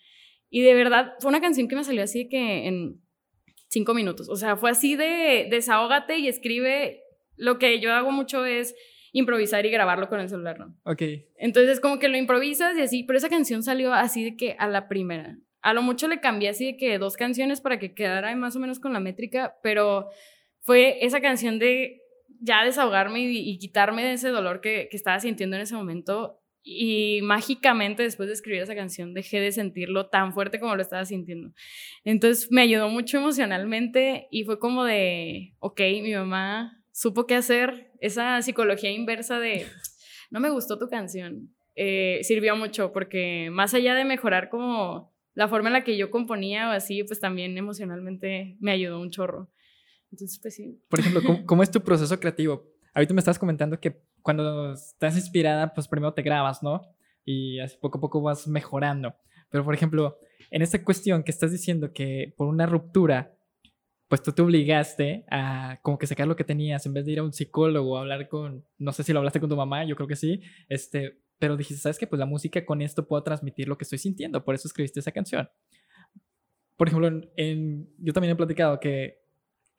[0.52, 3.02] Y de verdad, fue una canción que me salió así que en
[3.72, 4.30] cinco minutos.
[4.30, 7.04] O sea, fue así de desahógate y escribe.
[7.38, 8.76] Lo que yo hago mucho es
[9.14, 10.76] improvisar y grabarlo con el celular, ¿no?
[10.84, 11.02] Ok.
[11.38, 14.68] Entonces, como que lo improvisas y así, pero esa canción salió así de que a
[14.68, 15.38] la primera.
[15.62, 18.60] A lo mucho le cambié así de que dos canciones para que quedara más o
[18.60, 20.10] menos con la métrica, pero
[20.60, 22.02] fue esa canción de
[22.42, 27.22] ya desahogarme y, quitarme de ese dolor que, que estaba sintiendo en ese momento y
[27.24, 31.52] mágicamente después de escribir esa canción dejé de sentirlo tan fuerte como lo estaba sintiendo.
[32.04, 37.92] Entonces me ayudó mucho emocionalmente y fue como de, ok, mi mamá supo qué hacer,
[38.00, 39.66] esa psicología inversa de,
[40.30, 45.48] no me gustó tu canción, eh, sirvió mucho porque más allá de mejorar como la
[45.48, 49.50] forma en la que yo componía o así, pues también emocionalmente me ayudó un chorro.
[50.12, 50.78] Entonces, pues sí.
[50.90, 52.70] Por ejemplo, ¿cómo, cómo es tu proceso creativo?
[52.94, 56.82] Ahorita me estás comentando que cuando estás inspirada, pues primero te grabas, ¿no?
[57.26, 59.16] Y así poco a poco vas mejorando.
[59.50, 60.18] Pero, por ejemplo,
[60.50, 63.36] en esta cuestión que estás diciendo que por una ruptura,
[64.08, 67.20] pues tú te obligaste a como que sacar lo que tenías en vez de ir
[67.20, 69.96] a un psicólogo, a hablar con, no sé si lo hablaste con tu mamá, yo
[69.96, 72.08] creo que sí, este, pero dijiste, ¿sabes qué?
[72.08, 75.12] Pues la música con esto puedo transmitir lo que estoy sintiendo, por eso escribiste esa
[75.12, 75.50] canción.
[76.76, 79.22] Por ejemplo, en, yo también he platicado que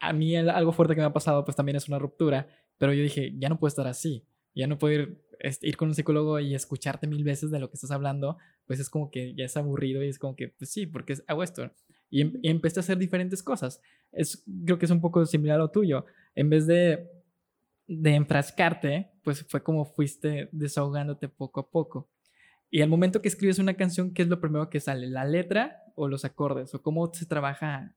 [0.00, 3.02] a mí algo fuerte que me ha pasado, pues también es una ruptura, pero yo
[3.02, 6.38] dije, ya no puedo estar así ya no puedo ir, este, ir con un psicólogo
[6.40, 9.56] y escucharte mil veces de lo que estás hablando, pues es como que ya es
[9.56, 11.70] aburrido y es como que, pues sí, porque hago esto.
[12.10, 13.80] Y, em, y empecé a hacer diferentes cosas.
[14.12, 16.04] Es, creo que es un poco similar a lo tuyo.
[16.34, 17.10] En vez de,
[17.86, 22.08] de enfrascarte, pues fue como fuiste desahogándote poco a poco.
[22.70, 25.06] Y al momento que escribes una canción, ¿qué es lo primero que sale?
[25.06, 26.74] ¿La letra o los acordes?
[26.74, 27.94] ¿O cómo se trabaja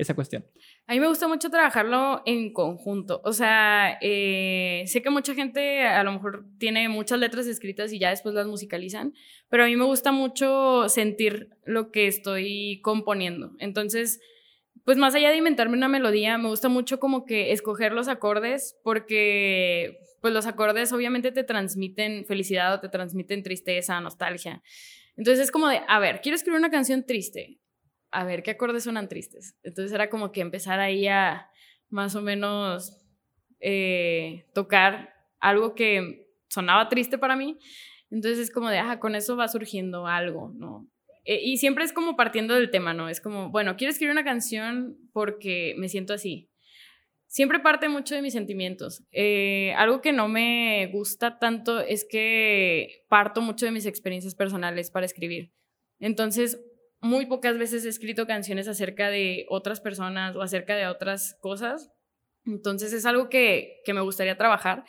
[0.00, 0.46] esa cuestión?
[0.86, 3.20] A mí me gusta mucho trabajarlo en conjunto.
[3.24, 7.98] O sea, eh, sé que mucha gente a lo mejor tiene muchas letras escritas y
[7.98, 9.14] ya después las musicalizan,
[9.48, 13.52] pero a mí me gusta mucho sentir lo que estoy componiendo.
[13.58, 14.20] Entonces,
[14.84, 18.78] pues más allá de inventarme una melodía, me gusta mucho como que escoger los acordes
[18.82, 24.62] porque pues los acordes obviamente te transmiten felicidad o te transmiten tristeza, nostalgia.
[25.16, 27.58] Entonces es como de, a ver, quiero escribir una canción triste.
[28.10, 29.56] A ver, ¿qué acordes suenan tristes?
[29.62, 31.48] Entonces era como que empezar ahí a
[31.88, 33.00] más o menos
[33.60, 37.58] eh, tocar algo que sonaba triste para mí.
[38.10, 40.88] Entonces es como de, ajá, con eso va surgiendo algo, ¿no?
[41.24, 43.08] Eh, y siempre es como partiendo del tema, ¿no?
[43.08, 46.50] Es como, bueno, quiero escribir una canción porque me siento así.
[47.26, 49.04] Siempre parte mucho de mis sentimientos.
[49.12, 54.90] Eh, algo que no me gusta tanto es que parto mucho de mis experiencias personales
[54.90, 55.52] para escribir.
[56.00, 56.60] Entonces,
[57.00, 61.90] muy pocas veces he escrito canciones acerca de otras personas o acerca de otras cosas.
[62.44, 64.84] Entonces, es algo que, que me gustaría trabajar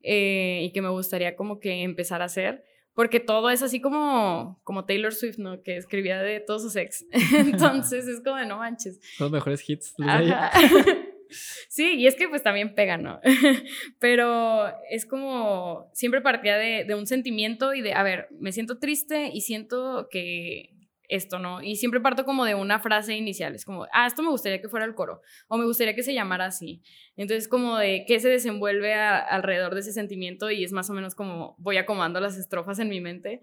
[0.00, 4.60] eh, y que me gustaría como que empezar a hacer porque todo es así como,
[4.64, 5.62] como Taylor Swift, ¿no?
[5.62, 7.04] Que escribía de todos sus ex.
[7.36, 9.00] Entonces es como de no manches.
[9.18, 9.94] Los mejores hits.
[11.68, 13.20] sí, y es que pues también pega, ¿no?
[13.98, 18.78] Pero es como, siempre partía de, de un sentimiento y de, a ver, me siento
[18.78, 20.74] triste y siento que
[21.14, 21.62] esto, ¿no?
[21.62, 24.68] Y siempre parto como de una frase inicial, es como, ah, esto me gustaría que
[24.68, 26.82] fuera el coro, o me gustaría que se llamara así.
[27.16, 31.14] Entonces, como de qué se desenvuelve alrededor de ese sentimiento y es más o menos
[31.14, 33.40] como voy acomodando las estrofas en mi mente,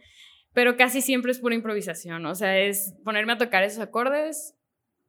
[0.54, 4.56] pero casi siempre es pura improvisación, o sea, es ponerme a tocar esos acordes,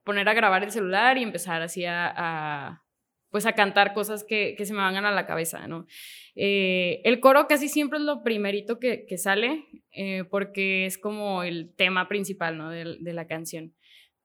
[0.04, 2.82] poner a grabar el celular y empezar así a
[3.30, 5.86] pues a cantar cosas que, se me van a la cabeza, ¿no?
[6.34, 11.72] Eh, el coro casi siempre es lo primerito que, sale, eh, porque es como el
[11.76, 12.70] tema principal, ¿no?
[12.70, 13.74] De, de, la canción.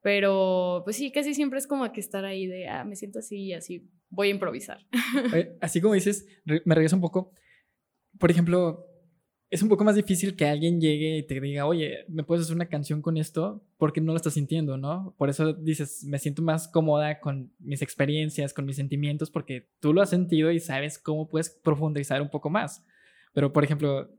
[0.01, 3.37] Pero, pues sí, casi siempre es como que estar ahí de, ah, me siento así
[3.37, 4.85] y así voy a improvisar.
[5.61, 7.33] Así como dices, me regreso un poco.
[8.19, 8.85] Por ejemplo,
[9.49, 12.55] es un poco más difícil que alguien llegue y te diga, oye, ¿me puedes hacer
[12.55, 13.63] una canción con esto?
[13.77, 15.13] Porque no lo estás sintiendo, ¿no?
[15.17, 19.93] Por eso dices, me siento más cómoda con mis experiencias, con mis sentimientos, porque tú
[19.93, 22.83] lo has sentido y sabes cómo puedes profundizar un poco más.
[23.33, 24.09] Pero, por ejemplo,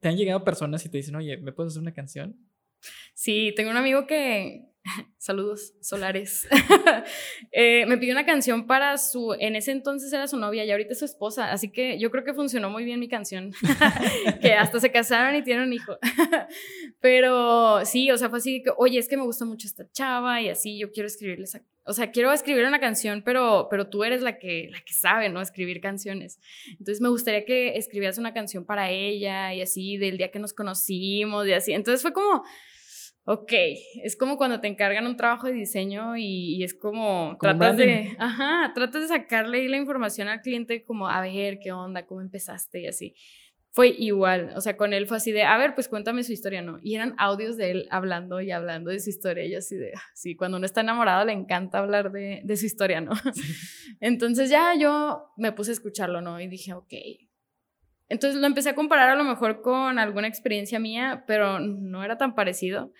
[0.00, 2.36] ¿te han llegado personas y te dicen, oye, ¿me puedes hacer una canción?
[3.14, 4.67] Sí, tengo un amigo que,
[5.18, 6.48] saludos solares,
[7.52, 10.92] eh, me pidió una canción para su, en ese entonces era su novia y ahorita
[10.92, 13.52] es su esposa, así que yo creo que funcionó muy bien mi canción,
[14.40, 15.98] que hasta se casaron y tienen un hijo.
[17.00, 20.40] Pero sí, o sea, fue así que, oye, es que me gusta mucho esta chava
[20.40, 24.20] y así, yo quiero escribirles, o sea, quiero escribir una canción, pero, pero tú eres
[24.20, 25.40] la que, la que sabe, ¿no?
[25.40, 26.38] Escribir canciones.
[26.72, 30.52] Entonces me gustaría que escribieras una canción para ella y así, del día que nos
[30.52, 31.72] conocimos y así.
[31.72, 32.44] Entonces fue como
[33.30, 33.52] ok,
[34.02, 38.72] es como cuando te encargan un trabajo de diseño y, es como, tratas de, ajá,
[38.74, 42.86] tratas de sacarle la información al cliente como, a ver, qué onda, cómo empezaste y
[42.86, 43.14] así.
[43.70, 46.62] Fue igual, o sea, con él fue así de, a ver, pues cuéntame su historia,
[46.62, 46.78] ¿no?
[46.82, 50.34] Y eran audios de él hablando y hablando de su historia y así de, sí,
[50.34, 53.12] cuando uno está enamorado le encanta hablar de, de su historia, ¿no?
[54.00, 56.40] Entonces ya yo me puse a escucharlo, ¿no?
[56.40, 56.94] Y dije, ok,
[58.08, 62.16] entonces lo empecé a comparar a lo mejor con alguna experiencia mía, pero no era
[62.16, 62.90] tan parecido.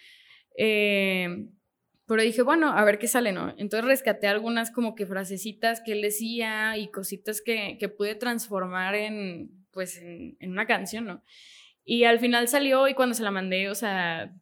[0.60, 1.46] Eh,
[2.06, 3.54] pero dije, bueno, a ver qué sale, ¿no?
[3.58, 8.94] Entonces rescaté algunas como que frasecitas que él decía y cositas que, que pude transformar
[8.94, 11.22] en, pues, en, en, una canción, ¿no?
[11.84, 14.34] Y al final salió y cuando se la mandé, o sea,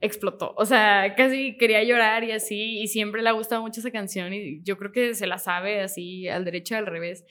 [0.00, 0.54] explotó.
[0.58, 4.32] O sea, casi quería llorar y así, y siempre le ha gustado mucho esa canción
[4.32, 7.24] y yo creo que se la sabe así al derecho y al revés.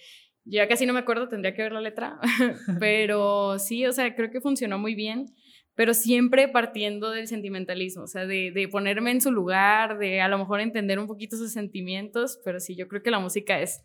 [0.43, 2.19] Ya casi no me acuerdo, tendría que ver la letra,
[2.79, 5.27] pero sí, o sea, creo que funcionó muy bien
[5.75, 10.27] pero siempre partiendo del sentimentalismo, o sea, de, de, ponerme en su lugar, de a
[10.27, 13.83] lo mejor entender un poquito sus sentimientos, pero sí, yo creo que la música es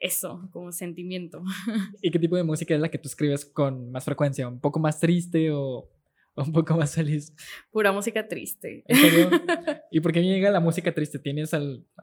[0.00, 1.42] eso, como sentimiento.
[2.02, 4.48] ¿Y qué tipo de música es la que tú escribes con más frecuencia?
[4.48, 5.90] ¿Un poco más triste o,
[6.36, 7.34] un poco más feliz?
[7.70, 8.84] Pura música triste.
[9.90, 11.18] ¿Y por qué llega la música triste?
[11.18, 11.52] ¿Tienes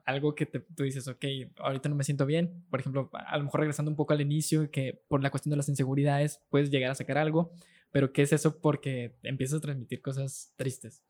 [0.06, 1.26] algo que tú dices, ok,
[1.58, 2.64] ahorita no me siento bien?
[2.70, 5.58] Por ejemplo, a lo mejor regresando un poco al inicio, que por la cuestión de
[5.58, 7.52] las inseguridades puedes llegar a sacar algo
[7.98, 8.62] pero ¿qué es eso?
[8.62, 11.04] Porque empiezas a transmitir cosas tristes.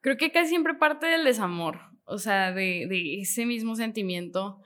[0.00, 4.60] Creo que casi siempre parte del desamor, o sea, de, ese mismo sentimiento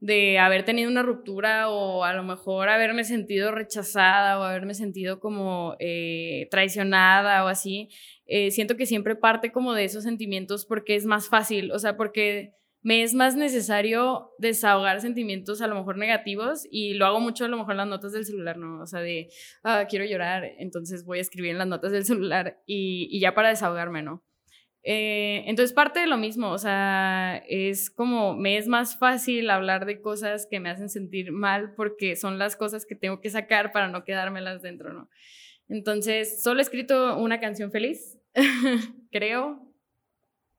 [0.00, 5.20] de haber tenido una ruptura o a lo mejor haberme sentido rechazada o haberme sentido
[5.20, 7.88] como eh, traicionada o así.
[8.26, 11.96] Eh, siento que siempre parte como de esos sentimientos porque es más fácil, o sea,
[11.96, 17.44] porque me es más necesario desahogar sentimientos a lo mejor negativos y lo hago mucho
[17.44, 18.82] a lo mejor en las notas del celular, ¿no?
[18.82, 19.30] O sea, de,
[19.62, 23.50] ah, quiero llorar, entonces voy a escribir en las notas del celular y, ya para
[23.50, 24.24] desahogarme, ¿no?
[24.84, 29.86] Eh, entonces parte de lo mismo, o sea, es como, me es más fácil hablar
[29.86, 33.70] de cosas que me hacen sentir mal porque son las cosas que tengo que sacar
[33.70, 35.08] para no quedármelas dentro, ¿no?
[35.68, 38.18] Entonces, solo he escrito una canción feliz,
[39.12, 39.72] creo,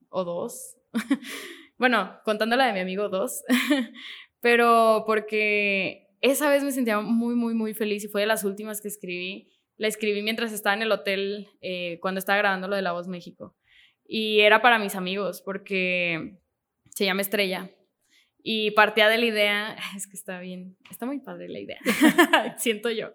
[0.08, 0.78] o dos.
[1.78, 3.42] Bueno, contando la de mi amigo dos,
[4.40, 8.80] pero porque esa vez me sentía muy, muy, muy feliz y fue de las últimas
[8.80, 12.82] que escribí La escribí mientras estaba en el hotel eh, cuando estaba grabando lo de
[12.82, 13.56] La Voz México.
[14.06, 16.38] Y era para mis amigos porque
[16.90, 17.70] se llama Estrella.
[18.46, 21.78] Y partía de la idea, es que está bien, está muy padre la idea,
[22.58, 23.10] siento yo.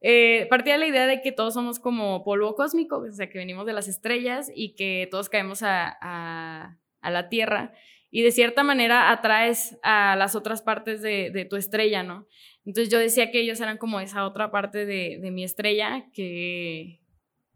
[0.00, 3.38] Eh, partía de la idea de que todos somos como polvo cósmico, o sea, que
[3.38, 7.72] venimos de las estrellas y que todos caemos a, la Tierra
[8.10, 12.26] y de cierta manera atraes a las otras partes de, de, tu estrella, ¿no?
[12.64, 17.00] Entonces yo decía que ellos eran como esa otra parte de, de mi estrella que,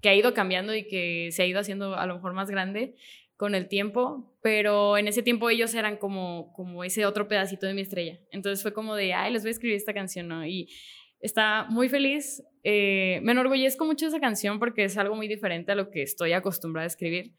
[0.00, 2.94] que ha ido cambiando y que se ha ido haciendo a lo mejor más grande
[3.36, 7.74] con el tiempo, pero en ese tiempo ellos eran como, como ese otro pedacito de
[7.74, 8.20] mi estrella.
[8.30, 10.46] Entonces fue como de, ay, les voy a escribir esta canción, ¿no?
[10.46, 10.68] Y
[11.20, 12.42] está muy feliz.
[12.62, 16.02] Eh, me enorgullezco mucho de esa canción porque es algo muy diferente a lo que
[16.02, 17.32] estoy acostumbrada a escribir,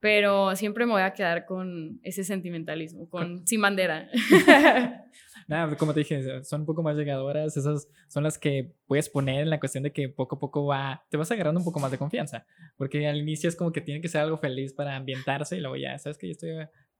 [0.00, 4.08] pero siempre me voy a quedar con ese sentimentalismo, con sin bandera.
[5.48, 9.42] Nada, como te dije, son un poco más llegadoras, esas son las que puedes poner
[9.42, 11.90] en la cuestión de que poco a poco va, te vas agarrando un poco más
[11.90, 15.56] de confianza, porque al inicio es como que tiene que ser algo feliz para ambientarse
[15.56, 16.50] y luego ya, sabes que yo estoy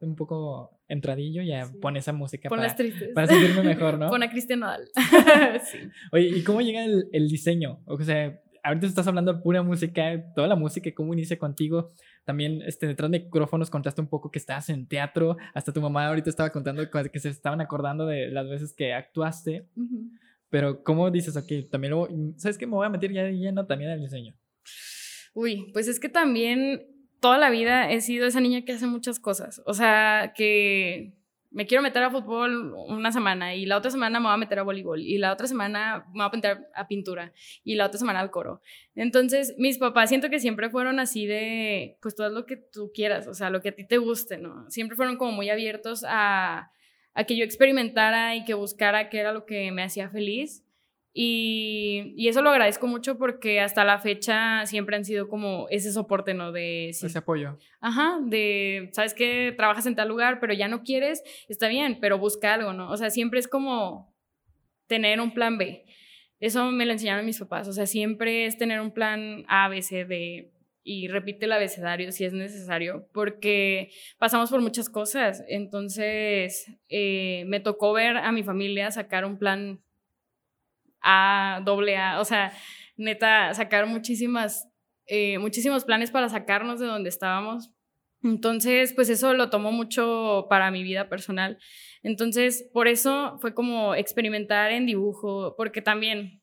[0.01, 2.75] un poco entradillo, ya pone esa música para,
[3.15, 4.09] para sentirme mejor, ¿no?
[4.09, 4.89] Pon a Cristian Nodal.
[5.65, 5.79] sí.
[6.13, 7.81] Oye, ¿y cómo llega el, el diseño?
[7.87, 11.89] O sea, ahorita estás hablando de pura música, toda la música, ¿cómo inicia contigo?
[12.25, 16.09] También este, detrás de micrófonos contaste un poco que estabas en teatro, hasta tu mamá
[16.09, 19.69] ahorita estaba contando que se estaban acordando de las veces que actuaste,
[20.51, 22.67] pero ¿cómo dices, ok, también luego, ¿sabes qué?
[22.67, 24.35] Me voy a meter ya lleno también al diseño.
[25.35, 26.87] Uy, pues es que también
[27.21, 31.16] toda la vida he sido esa niña que hace muchas cosas, o sea, que
[31.51, 34.59] me quiero meter a fútbol una semana y la otra semana me voy a meter
[34.59, 37.33] a voleibol y la otra semana me voy a meter a pintura
[37.65, 38.61] y la otra semana al coro.
[38.95, 43.27] Entonces, mis papás siento que siempre fueron así de, pues todo lo que tú quieras,
[43.27, 44.71] o sea, lo que a ti te guste, ¿no?
[44.71, 46.71] Siempre fueron como muy abiertos a,
[47.15, 50.66] a que yo experimentara y que buscara qué era lo que me hacía feliz.
[51.19, 55.91] Y, y, eso lo agradezco mucho porque hasta la fecha siempre han sido como ese
[55.91, 56.53] soporte, ¿no?
[56.53, 56.91] De...
[56.91, 57.57] ese apoyo.
[57.81, 62.19] Ajá, de, sabes que trabajas en tal lugar, pero ya no quieres, está bien, pero
[62.19, 62.91] busca algo, ¿no?
[62.91, 64.15] O sea, siempre es como
[64.89, 65.87] tener un plan B.
[66.39, 69.81] Eso me lo enseñaron mis papás, o sea, siempre es tener un plan A, B,
[69.81, 70.53] C, D
[70.85, 73.89] y repite el abecedario si es necesario, porque
[74.19, 75.43] pasamos por muchas cosas.
[75.49, 79.81] Entonces, eh, me tocó ver a mi familia sacar un plan
[81.07, 82.53] a, doble A, o sea,
[82.97, 84.69] neta, sacar muchísimas,
[85.07, 87.71] eh, muchísimos planes para sacarnos de donde estábamos.
[88.23, 91.59] Entonces, pues eso lo tomó mucho para mi vida personal.
[92.03, 96.43] Entonces, por eso fue como experimentar en dibujo, porque también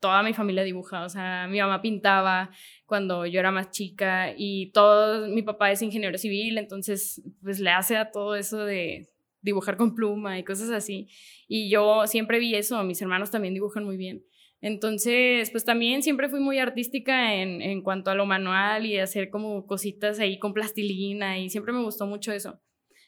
[0.00, 2.50] toda mi familia dibuja, o sea, mi mamá pintaba
[2.84, 7.70] cuando yo era más chica y todo, mi papá es ingeniero civil, entonces pues le
[7.70, 9.08] hace a todo eso de,
[9.44, 11.08] dibujar con pluma y cosas así.
[11.46, 14.24] Y yo siempre vi eso, mis hermanos también dibujan muy bien.
[14.60, 19.28] Entonces, pues también siempre fui muy artística en, en cuanto a lo manual y hacer
[19.28, 22.60] como cositas ahí con plastilina y siempre me gustó mucho eso.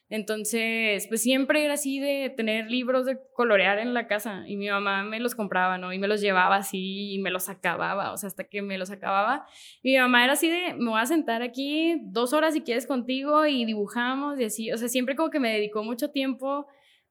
[0.09, 4.69] Entonces, pues siempre era así de tener libros de colorear en la casa y mi
[4.69, 5.91] mamá me los compraba, ¿no?
[5.91, 8.89] Y me los llevaba así y me los acababa, o sea, hasta que me los
[8.89, 9.45] acababa.
[9.83, 12.87] Y mi mamá era así de, me voy a sentar aquí dos horas si quieres
[12.87, 16.67] contigo y dibujamos y así, o sea, siempre como que me dedicó mucho tiempo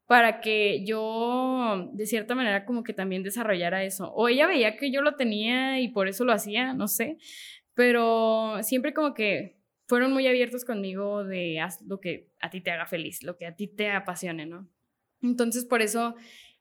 [0.07, 4.13] para que yo de cierta manera como que también desarrollara eso.
[4.15, 7.19] O ella veía que yo lo tenía y por eso lo hacía, no sé,
[7.75, 9.56] pero siempre como que
[9.87, 13.47] fueron muy abiertos conmigo de haz lo que a ti te haga feliz, lo que
[13.47, 14.69] a ti te apasione, ¿no?
[15.23, 16.15] Entonces, por eso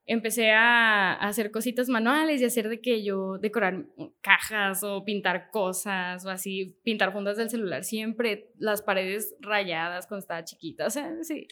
[0.06, 3.86] empecé a, hacer cositas manuales y hacer de que yo decorar
[4.22, 10.22] cajas o pintar cosas o así, pintar fundas del celular, siempre las paredes rayadas cuando
[10.22, 11.48] estaba chiquita, o sea, sí.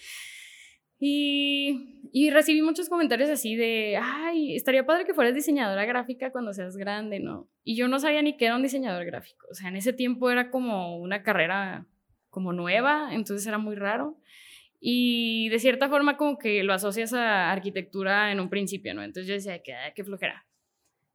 [1.06, 6.78] Y, recibí muchos comentarios así de, ay, estaría padre que fueras diseñadora gráfica cuando seas
[6.78, 7.50] grande, ¿no?
[7.66, 9.46] Y yo no sabía ni qué era un diseñador gráfico.
[9.52, 11.86] O sea, en ese tiempo era como una carrera
[12.30, 14.18] como nueva, entonces era muy raro.
[14.80, 19.04] Y de cierta forma como que lo asocias a arquitectura en un principio, ¿no?
[19.04, 20.46] Entonces yo decía, que qué flojera.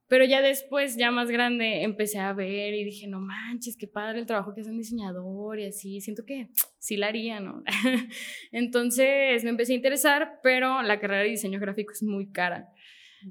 [0.08, 4.18] Pero ya después, ya más grande, empecé a ver y dije, no manches, qué padre
[4.20, 6.48] el trabajo que hace un diseñador y así, siento que
[6.78, 7.62] sí la haría, ¿no?
[8.52, 12.72] Entonces me empecé a interesar, pero la carrera de diseño gráfico es muy cara.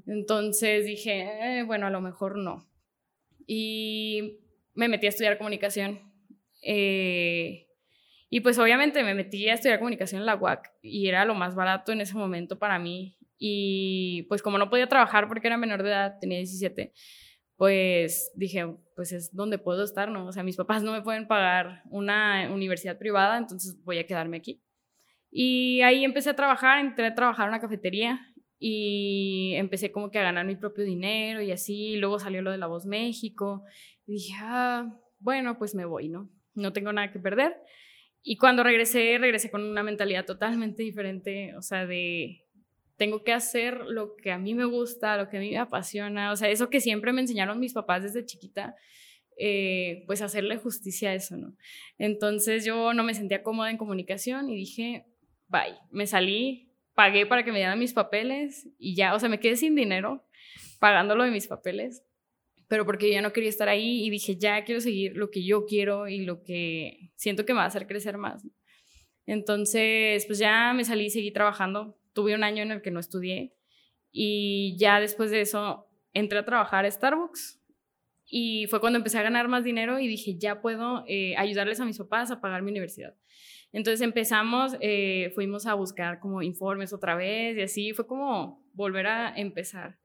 [0.06, 2.70] Entonces dije, eh, bueno, a lo mejor no.
[3.44, 4.38] Y
[4.74, 6.00] me metí a estudiar comunicación.
[6.62, 7.66] Eh,
[8.30, 11.56] y pues obviamente me metí a estudiar comunicación en la UAC y era lo más
[11.56, 15.82] barato en ese momento para mí y pues como no podía trabajar porque era menor
[15.82, 16.92] de edad, tenía 17,
[17.56, 20.26] pues dije, pues es donde puedo estar, ¿no?
[20.26, 24.36] O sea, mis papás no me pueden pagar una universidad privada, entonces voy a quedarme
[24.36, 24.62] aquí.
[25.30, 28.20] Y ahí empecé a trabajar, entré a trabajar en una cafetería
[28.58, 32.58] y empecé como que a ganar mi propio dinero y así, luego salió lo de
[32.58, 33.64] La Voz México,
[34.06, 36.30] y dije, ah, bueno, pues me voy, ¿no?
[36.54, 37.54] No tengo nada que perder.
[38.22, 42.47] Y cuando regresé, regresé con una mentalidad totalmente diferente, o sea, de
[42.98, 46.32] tengo que hacer lo que a mí me gusta, lo que a mí me apasiona,
[46.32, 48.74] o sea, eso que siempre me enseñaron mis papás desde chiquita,
[49.38, 51.56] eh, pues hacerle justicia a eso, ¿no?
[51.96, 55.06] Entonces yo no me sentía cómoda en comunicación y dije,
[55.46, 59.38] bye, me salí, pagué para que me dieran mis papeles y ya, o sea, me
[59.38, 60.26] quedé sin dinero
[60.80, 62.02] pagándolo de mis papeles,
[62.66, 65.44] pero porque yo ya no quería estar ahí y dije, ya quiero seguir lo que
[65.44, 68.44] yo quiero y lo que siento que me va a hacer crecer más.
[69.24, 71.97] Entonces, pues ya me salí y seguí trabajando.
[72.18, 73.54] Tuve un año en el que no estudié
[74.10, 77.62] y ya después de eso entré a trabajar a Starbucks
[78.26, 81.84] y fue cuando empecé a ganar más dinero y dije, ya puedo eh, ayudarles a
[81.84, 83.14] mis papás a pagar mi universidad.
[83.70, 89.06] Entonces empezamos, eh, fuimos a buscar como informes otra vez y así fue como volver
[89.06, 90.00] a empezar.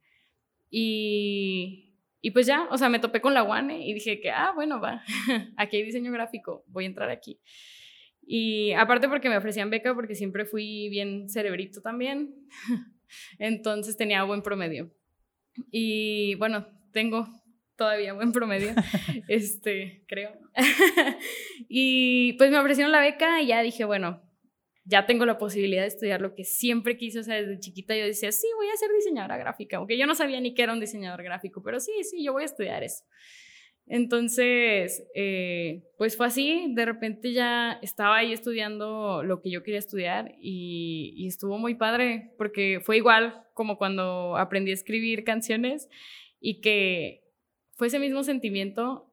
[0.70, 4.52] Y, y pues ya, o sea, me topé con la UANE y dije que, ah,
[4.54, 5.02] bueno, va,
[5.58, 7.40] aquí hay diseño gráfico, voy a entrar aquí.
[8.26, 12.34] Y aparte porque me ofrecían beca, porque siempre fui bien cerebrito también,
[13.40, 14.92] entonces tenía buen promedio.
[15.72, 17.28] Y bueno, tengo
[17.76, 18.74] todavía buen promedio,
[19.28, 20.32] este, creo.
[21.68, 24.22] y pues me ofrecieron la beca y ya dije, bueno,
[24.86, 28.06] ya tengo la posibilidad de estudiar lo que siempre quise, o sea, desde chiquita yo
[28.06, 30.80] decía, sí, voy a ser diseñadora gráfica, aunque yo no sabía ni qué era un
[30.80, 33.04] diseñador gráfico, pero sí, sí, yo voy a estudiar eso.
[33.86, 39.80] Entonces, eh, pues fue así, de repente ya estaba ahí estudiando lo que yo quería
[39.80, 45.90] estudiar y, y estuvo muy padre, porque fue igual como cuando aprendí a escribir canciones
[46.40, 47.24] y que
[47.76, 49.10] fue ese mismo sentimiento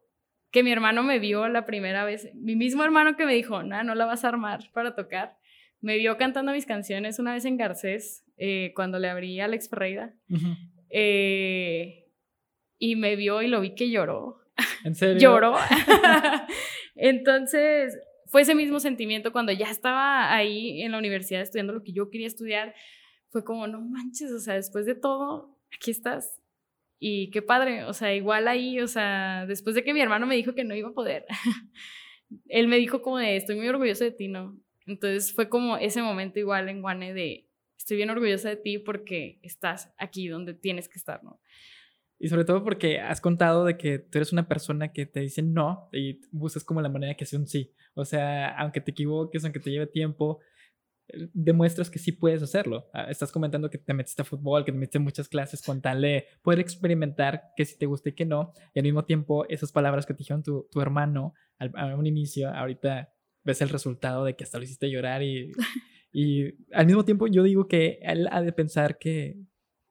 [0.51, 3.83] que mi hermano me vio la primera vez, mi mismo hermano que me dijo, no,
[3.85, 5.37] no la vas a armar para tocar,
[5.81, 9.69] me vio cantando mis canciones una vez en Garcés, eh, cuando le abrí a Alex
[9.69, 10.15] Ferreira,
[10.91, 12.07] eh,
[12.79, 14.40] y me vio y lo vi que lloró.
[14.85, 15.21] ¿En serio?
[15.21, 15.57] lloró.
[16.95, 21.93] Entonces, fue ese mismo sentimiento cuando ya estaba ahí en la universidad estudiando lo que
[21.93, 22.75] yo quería estudiar.
[23.31, 26.41] Fue como, no manches, o sea, después de todo, aquí estás.
[26.99, 30.37] Y qué padre, o sea, igual ahí, o sea, después de que mi hermano me
[30.37, 31.25] dijo que no iba a poder,
[32.49, 34.61] él me dijo como de, estoy muy orgulloso de ti, ¿no?
[34.87, 37.49] Entonces fue como ese momento igual en Guane de,
[37.79, 41.41] estoy bien orgullosa de ti porque estás aquí donde tienes que estar, ¿no?
[42.23, 45.41] Y sobre todo porque has contado de que tú eres una persona que te dice
[45.41, 47.73] no y buscas como la manera que sea un sí.
[47.95, 50.39] O sea, aunque te equivoques, aunque te lleve tiempo,
[51.33, 52.91] demuestras que sí puedes hacerlo.
[52.93, 55.81] Ah, estás comentando que te metiste a fútbol, que te metiste en muchas clases con
[55.81, 58.53] tal de poder experimentar que si te gusta y que no.
[58.75, 62.07] Y al mismo tiempo, esas palabras que te dijeron tu, tu hermano al, a un
[62.07, 63.15] inicio, ahorita
[63.45, 65.53] ves el resultado de que hasta lo hiciste llorar y,
[66.13, 69.39] y al mismo tiempo yo digo que él ha de pensar que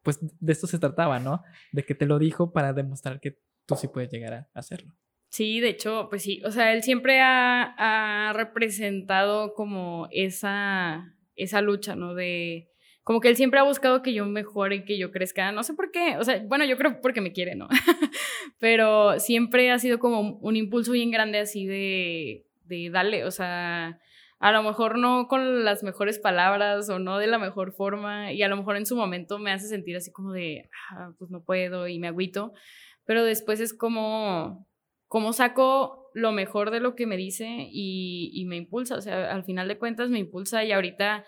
[0.10, 1.43] pues de esto se trataba, ¿no?
[1.72, 3.38] De que te lo dijo para demostrar que
[3.68, 4.95] tú sí puedes llegar a hacerlo.
[5.30, 11.95] Sí, de hecho, pues sí, o sea, él siempre ha, representado como esa, esa lucha,
[11.95, 12.16] ¿no?
[12.16, 12.72] De,
[13.03, 15.91] como que él siempre ha buscado que yo mejore, que yo crezca, no sé por
[15.91, 17.68] qué, o sea, bueno, yo creo porque me quiere, ¿no?
[18.60, 23.99] Pero siempre ha sido como un impulso bien grande así de, de darle, o sea,
[24.40, 28.42] a lo mejor no con las mejores palabras o no de la mejor forma y
[28.42, 31.44] a lo mejor en su momento me hace sentir así como de, ah, pues no
[31.44, 32.54] puedo y me agüito,
[33.06, 34.66] pero después es como
[35.08, 38.96] cómo saco lo mejor de lo que me dice y, me impulsa.
[38.96, 41.26] O sea, al final de cuentas me impulsa y ahorita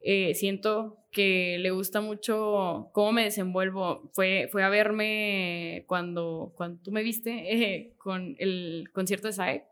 [0.00, 4.10] eh, siento que le gusta mucho cómo me desenvuelvo.
[4.12, 9.64] Fue, fue a verme cuando, cuando tú me viste eh, con el concierto de SAE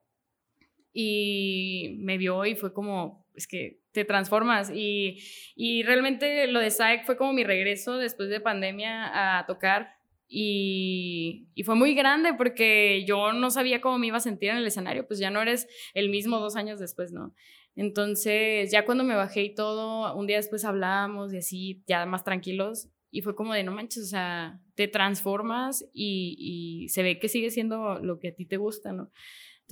[0.92, 5.18] y me vio y fue como, es que te transformas y,
[5.54, 10.02] y realmente lo de SAEC fue como mi regreso después de pandemia a tocar
[10.34, 14.66] y, fue muy grande porque yo no sabía cómo me iba a sentir en el
[14.66, 17.34] escenario, pues ya no eres el mismo dos años después, ¿no?
[17.76, 22.24] Entonces, ya cuando me bajé y todo, un día después hablábamos y así, ya más
[22.24, 27.28] tranquilos, y fue como de no manches, o sea, te transformas y, se ve que
[27.28, 29.10] sigue siendo lo que a ti te gusta, ¿no?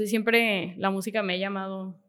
[0.01, 2.01] Entonces, siempre la música me ha llamado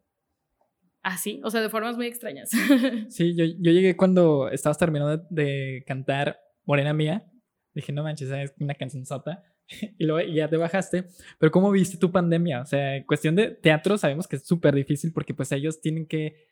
[1.04, 2.50] así, o sea, de formas muy extrañas.
[3.10, 7.30] Sí, yo, yo llegué cuando estabas terminando de, de cantar Morena Mía
[7.74, 9.44] Dije, no manches, es una canción sota.
[9.98, 11.04] y luego ya te bajaste.
[11.38, 12.62] Pero ¿cómo viste tu pandemia?
[12.62, 16.06] O sea, en cuestión de teatro sabemos que es súper difícil porque pues ellos tienen
[16.06, 16.48] que...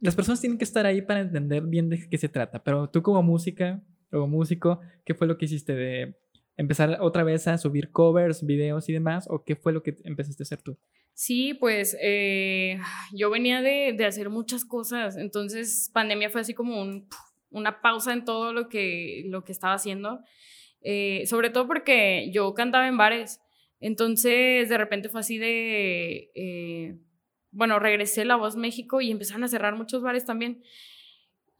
[0.00, 2.64] Las personas tienen que estar ahí para entender bien de qué se trata.
[2.64, 6.16] Pero tú como música, como músico, ¿qué fue lo que hiciste de
[6.56, 9.26] empezar otra vez a subir covers, videos y demás?
[9.30, 10.78] ¿O qué fue lo que empezaste a hacer tú?
[11.14, 12.78] Sí, pues eh,
[13.12, 17.08] yo venía de, de, hacer muchas cosas, entonces pandemia fue así como un
[17.50, 20.20] una pausa en todo lo que, lo que estaba haciendo.
[20.82, 23.40] Eh, sobre todo porque yo cantaba en bares.
[23.80, 26.98] Entonces, de repente fue así de, eh,
[27.50, 30.62] bueno, regresé La Voz México y empezaron a cerrar muchos bares también.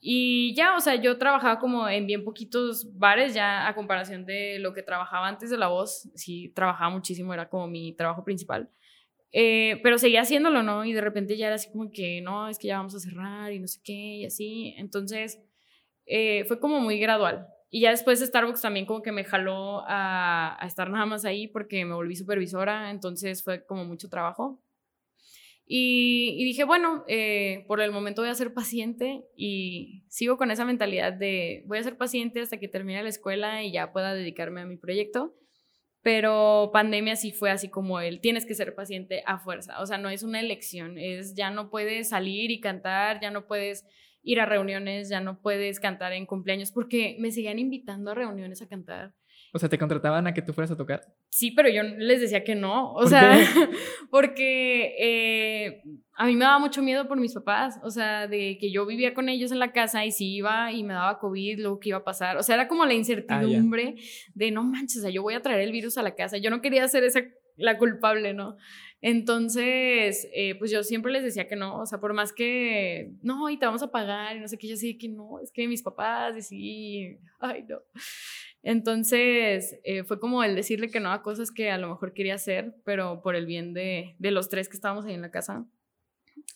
[0.02, 4.58] Y ya, o sea, yo trabajaba como en bien poquitos bares, ya a comparación de
[4.58, 8.70] lo que trabajaba antes de La Voz, sí, trabajaba muchísimo, era como mi trabajo principal.
[9.32, 10.84] Eh, pero seguía haciéndolo, ¿no?
[10.84, 13.52] Y de repente ya era así como que, no, es que ya vamos a cerrar
[13.52, 14.74] y no sé qué, y así.
[14.78, 15.38] Entonces,
[16.06, 17.46] eh, fue como muy gradual.
[17.70, 21.46] Y ya después Starbucks también como que me jaló a, a estar nada más ahí
[21.46, 24.60] porque me volví supervisora, entonces fue como mucho trabajo.
[25.72, 30.64] Y, dije, bueno, eh, por el momento voy a ser paciente y sigo con esa
[30.64, 34.62] mentalidad de voy a ser paciente hasta que termine la escuela y ya pueda dedicarme
[34.62, 35.32] a mi proyecto.
[36.02, 39.80] Pero pandemia sí fue así como el tienes que ser paciente a fuerza.
[39.80, 43.46] O sea, no es una elección, es ya no puedes salir y cantar, ya no
[43.46, 43.86] puedes
[44.24, 48.60] ir a reuniones, ya no puedes cantar en cumpleaños, porque me seguían invitando a reuniones
[48.60, 49.14] a cantar.
[49.52, 51.02] O sea, ¿te contrataban a que tú fueras a tocar?
[51.28, 52.92] Sí, pero yo les decía que no.
[52.94, 53.32] O sea,
[54.10, 55.82] porque eh,
[56.14, 57.80] a mí me daba mucho miedo por mis papás.
[57.82, 60.84] O sea, de que yo vivía con ellos en la casa y si iba y
[60.84, 62.36] me daba COVID, luego qué iba a pasar.
[62.36, 63.96] O sea, era como la incertidumbre
[64.34, 66.38] de no manches, o sea, yo voy a traer el virus a la casa.
[66.38, 67.20] Yo no quería ser esa
[67.60, 68.56] la culpable, ¿no?
[69.02, 73.48] Entonces, eh, pues yo siempre les decía que no, o sea, por más que, no,
[73.48, 75.68] y te vamos a pagar, y no sé qué, yo sí que no, es que
[75.68, 77.78] mis papás, y sí, ay, no.
[78.62, 82.34] Entonces, eh, fue como el decirle que no a cosas que a lo mejor quería
[82.34, 85.66] hacer, pero por el bien de, de los tres que estábamos ahí en la casa.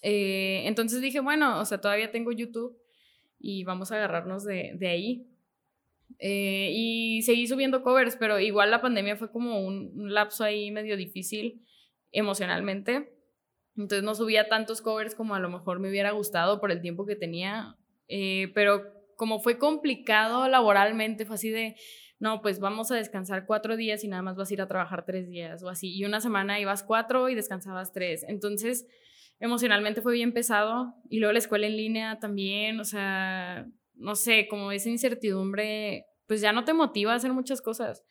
[0.03, 2.79] Eh, entonces dije, bueno, o sea, todavía tengo YouTube
[3.39, 5.27] y vamos a agarrarnos de, de ahí.
[6.21, 10.97] y seguí subiendo covers, pero igual la pandemia fue como un, un lapso ahí medio
[10.97, 11.63] difícil
[12.13, 13.15] emocionalmente.
[13.77, 17.07] Entonces no subía tantos covers como a lo mejor me hubiera gustado por el tiempo
[17.07, 17.77] que tenía,
[18.09, 18.85] eh, pero
[19.17, 21.77] como fue complicado laboralmente, fue así de,
[22.19, 25.05] no, pues vamos a descansar cuatro días y nada más vas a ir a trabajar
[25.05, 25.95] tres días o así.
[25.95, 28.25] Y una semana ibas cuatro y descansabas tres.
[28.29, 28.87] Entonces,
[29.41, 30.95] emocionalmente fue bien pesado.
[31.11, 36.41] Y luego la escuela en línea también, o sea, no sé, como esa incertidumbre, pues
[36.41, 38.05] ya no te motiva a hacer muchas cosas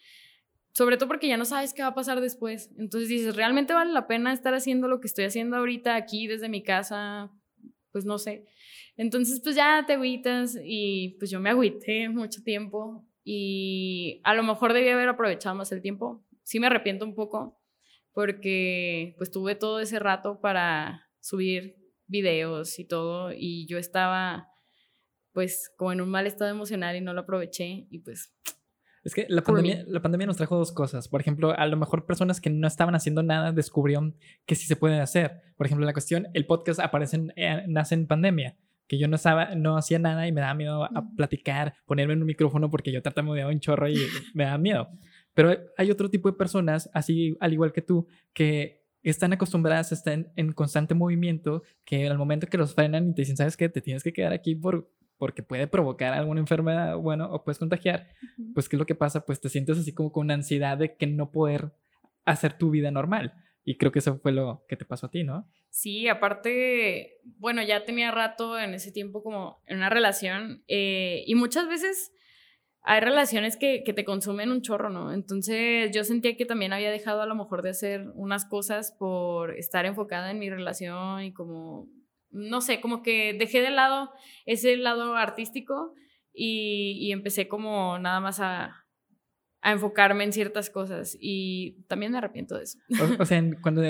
[0.73, 2.71] sobre todo porque ya no sabes qué va a pasar después.
[2.77, 6.49] Entonces dices, ¿realmente vale la pena estar haciendo lo que estoy haciendo ahorita aquí desde
[6.49, 7.31] mi casa?
[7.91, 8.45] Pues no sé.
[8.95, 14.43] Entonces, pues ya te agüitas y pues yo me agüité mucho tiempo y a lo
[14.43, 16.25] mejor debía haber aprovechado más el tiempo.
[16.43, 17.59] Sí me arrepiento un poco
[18.11, 24.49] porque pues tuve todo ese rato para subir videos y todo y yo estaba
[25.31, 28.31] pues como en un mal estado emocional y no lo aproveché y pues
[29.03, 31.09] es que la pandemia, la pandemia nos trajo dos cosas.
[31.09, 34.15] Por ejemplo, a lo mejor personas que no estaban haciendo nada descubrieron
[34.45, 35.41] que sí se puede hacer.
[35.57, 38.57] Por ejemplo, la cuestión, el podcast aparece en, eh, nace en pandemia.
[38.93, 42.21] Que yo no, estaba, no hacía nada y me daba miedo a platicar, ponerme en
[42.21, 43.95] un micrófono porque yo tartamudeaba un chorro y
[44.35, 44.87] me daba miedo.
[45.33, 50.31] Pero hay otro tipo de personas, así al igual que tú, que están acostumbradas en,
[50.35, 53.67] en, constante movimiento, que al momento que los frenan y te dicen, ¿sabes qué?
[53.67, 54.87] Te tienes que quedar aquí por
[55.17, 58.09] porque puede provocar alguna enfermedad, bueno, o puedes contagiar,
[58.53, 59.25] pues ¿qué es lo que pasa?
[59.25, 61.71] Pues te sientes así como con ansiedad de que no poder
[62.25, 63.33] hacer tu vida normal.
[63.63, 65.47] Y creo que eso fue lo que te pasó a ti, ¿no?
[65.69, 71.35] Sí, aparte, bueno, ya tenía rato en ese tiempo como en una relación eh, y
[71.35, 72.11] muchas veces
[72.81, 75.13] hay relaciones que, que, te consumen un chorro, ¿no?
[75.13, 79.57] Entonces yo sentía que también había dejado a lo mejor de hacer unas cosas por
[79.57, 81.87] estar enfocada en mi relación y como
[82.33, 84.11] no sé, como que dejé de lado
[84.45, 85.93] ese lado artístico
[86.33, 88.82] y, empecé como nada más a,
[89.71, 92.77] enfocarme en ciertas cosas y también me arrepiento de eso.
[93.19, 93.81] O, sea, cuando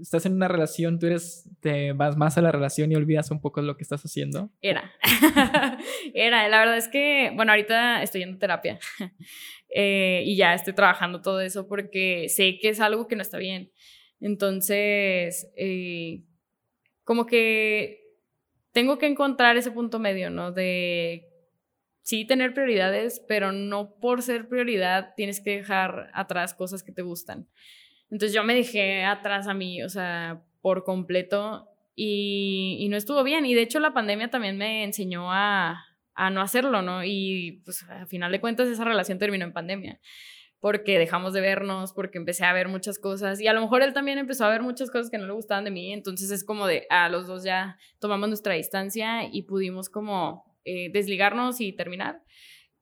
[0.00, 3.40] estás en una relación, tú eres, te vas más a la relación y olvidas un
[3.40, 4.50] poco lo que estás haciendo.
[4.60, 4.92] Era,
[6.14, 8.78] era, la verdad es que, bueno, ahorita estoy en terapia
[9.74, 13.38] eh, y ya estoy trabajando todo eso porque sé que es algo que no está
[13.38, 13.70] bien.
[14.20, 16.24] Entonces, eh,
[17.04, 18.00] como que
[18.72, 20.50] tengo que encontrar ese punto medio, ¿no?
[20.50, 21.33] De
[22.04, 27.02] sí tener prioridades, pero no por ser prioridad tienes que dejar atrás cosas que te
[27.02, 27.48] gustan.
[28.10, 33.46] Entonces yo me dejé atrás a mí, o sea, por completo y, no estuvo bien.
[33.46, 35.82] Y de hecho la pandemia también me enseñó a,
[36.14, 37.02] a no hacerlo, ¿no?
[37.04, 39.98] Y pues a final de cuentas esa relación terminó en pandemia
[40.60, 43.92] porque dejamos de vernos, porque empecé a ver muchas cosas y a lo mejor él
[43.92, 46.66] también empezó a ver muchas cosas que no le gustaban de mí, entonces es como
[46.66, 52.22] de, a los dos ya tomamos nuestra distancia y pudimos como eh, desligarnos y terminar.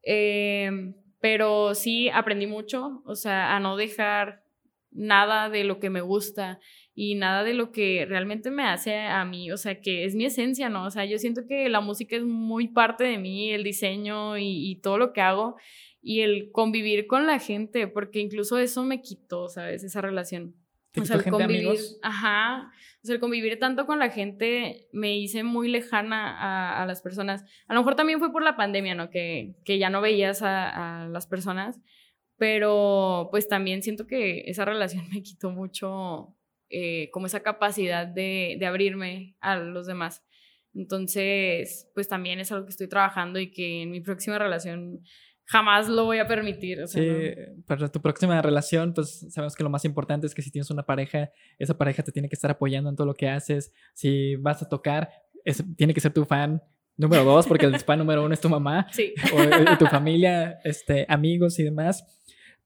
[0.02, 4.42] Em, pero sí aprendí mucho, o sea, a no dejar
[4.90, 6.60] nada de lo que me gusta
[6.94, 10.26] y nada de lo que realmente me hace a mí, o sea, que es mi
[10.26, 10.84] esencia, ¿no?
[10.84, 14.70] O sea, yo siento que la música es muy parte de mí, el diseño y,
[14.70, 15.56] y todo lo que hago
[16.02, 19.84] y el convivir con la gente, porque incluso eso me quitó, ¿sabes?
[19.84, 20.56] Esa relación.
[21.00, 22.70] O sea, el convivir, ajá,
[23.02, 27.02] o sea, el convivir tanto con la gente me hice muy lejana a, a, las
[27.02, 27.44] personas.
[27.66, 29.10] A lo mejor también fue por la pandemia, ¿no?
[29.10, 31.80] Que, que ya no veías a, a, las personas,
[32.36, 36.36] pero pues también siento que esa relación me quitó mucho
[36.70, 40.24] eh, como esa capacidad de, de abrirme a los demás.
[40.72, 45.02] Entonces, pues también es algo que estoy trabajando y que en mi próxima relación
[45.44, 46.80] jamás lo voy a permitir.
[46.82, 47.34] O sea, sí,
[47.66, 50.84] para tu próxima relación, pues sabemos que lo más importante es que si tienes una
[50.84, 53.72] pareja, esa pareja te tiene que estar apoyando en todo lo que haces.
[53.94, 55.10] Si vas a tocar,
[55.44, 56.62] es, tiene que ser tu fan
[56.96, 59.14] número dos, porque el fan número uno es tu mamá sí.
[59.32, 62.04] o, o tu familia, este, amigos y demás.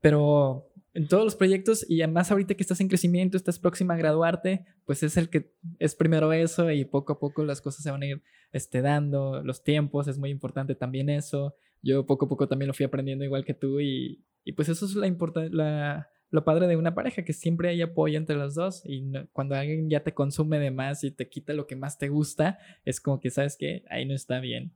[0.01, 3.97] Pero en todos los proyectos y además ahorita que estás en crecimiento, estás próxima a
[3.99, 7.91] graduarte, pues es el que es primero eso y poco a poco las cosas se
[7.91, 11.55] van a ir este, dando, los tiempos, es muy importante también eso.
[11.83, 14.87] Yo poco a poco también lo fui aprendiendo igual que tú y, y pues eso
[14.87, 15.09] es la,
[15.51, 19.55] la lo padre de una pareja, que siempre hay apoyo entre los dos y cuando
[19.55, 23.01] alguien ya te consume de más y te quita lo que más te gusta, es
[23.01, 24.73] como que sabes que ahí no está bien.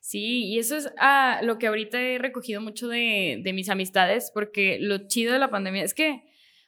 [0.00, 4.30] Sí, y eso es ah, lo que ahorita he recogido mucho de, de, mis amistades,
[4.32, 6.22] porque lo chido de la pandemia es que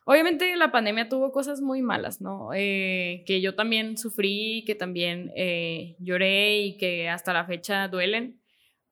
[0.05, 2.51] obviamente la pandemia tuvo cosas muy malas, ¿no?
[2.55, 8.40] Eh, que yo también sufrí, que también eh, lloré y que hasta la fecha duelen,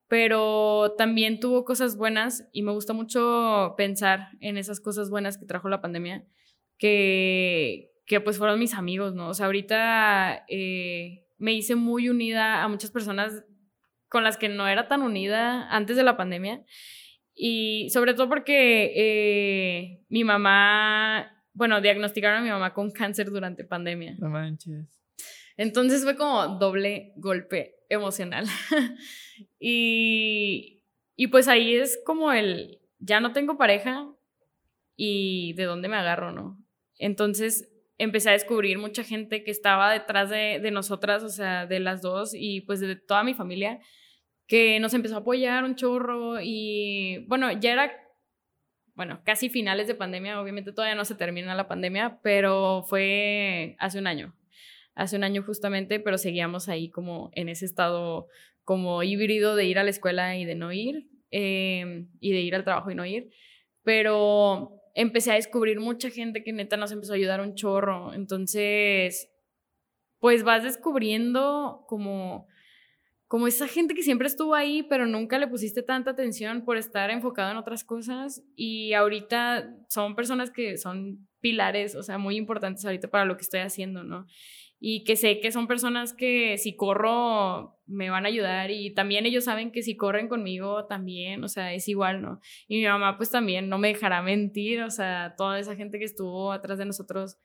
[0.09, 5.45] pero también tuvo cosas buenas y me gusta mucho pensar en esas cosas buenas que
[5.45, 6.25] trajo la pandemia,
[6.79, 9.29] que, que pues fueron mis amigos, ¿no?
[9.29, 13.45] O sea, ahorita eh, me hice muy unida a muchas personas
[14.09, 16.65] con las que no era tan unida antes de la pandemia.
[17.35, 23.63] Y sobre todo porque eh, mi mamá, bueno, diagnosticaron a mi mamá con cáncer durante
[23.63, 24.15] pandemia.
[24.17, 24.29] No.
[25.59, 28.45] Entonces fue como doble golpe emocional.
[29.59, 30.85] y,
[31.17, 34.09] y pues ahí es como el, ya no tengo pareja
[34.95, 36.57] y de dónde me agarro, ¿no?
[36.97, 41.81] Entonces empecé a descubrir mucha gente que estaba detrás de, de nosotras, o sea, de
[41.81, 43.81] las dos y pues de toda mi familia
[44.47, 47.91] que nos empezó a apoyar un chorro y bueno, ya era,
[48.95, 53.99] bueno, casi finales de pandemia, obviamente todavía no se termina la pandemia, pero fue hace
[53.99, 54.33] un año,
[54.99, 58.27] hace un año justamente, pero seguíamos ahí como en ese estado
[58.63, 62.55] como híbrido de ir a la escuela y de no ir, eh, y de ir
[62.55, 63.31] al trabajo y no ir,
[63.83, 69.31] pero empecé a descubrir mucha gente que neta nos empezó a ayudar un chorro, entonces,
[70.19, 72.47] pues vas descubriendo como
[73.29, 77.11] como esa gente que siempre estuvo ahí, pero nunca le pusiste tanta atención por estar
[77.11, 78.43] enfocado en otras cosas.
[78.55, 83.43] Y ahorita son personas que son pilares, o sea, muy importantes ahorita para lo que
[83.43, 84.25] estoy haciendo, ¿no?
[84.79, 89.25] Y que sé que son personas que si corro me van a ayudar y también
[89.25, 92.39] ellos saben que si corren conmigo también, o sea, es igual, ¿no?
[92.67, 96.05] Y mi mamá pues también no me dejará mentir, o sea, toda esa gente que
[96.05, 97.37] estuvo atrás de nosotros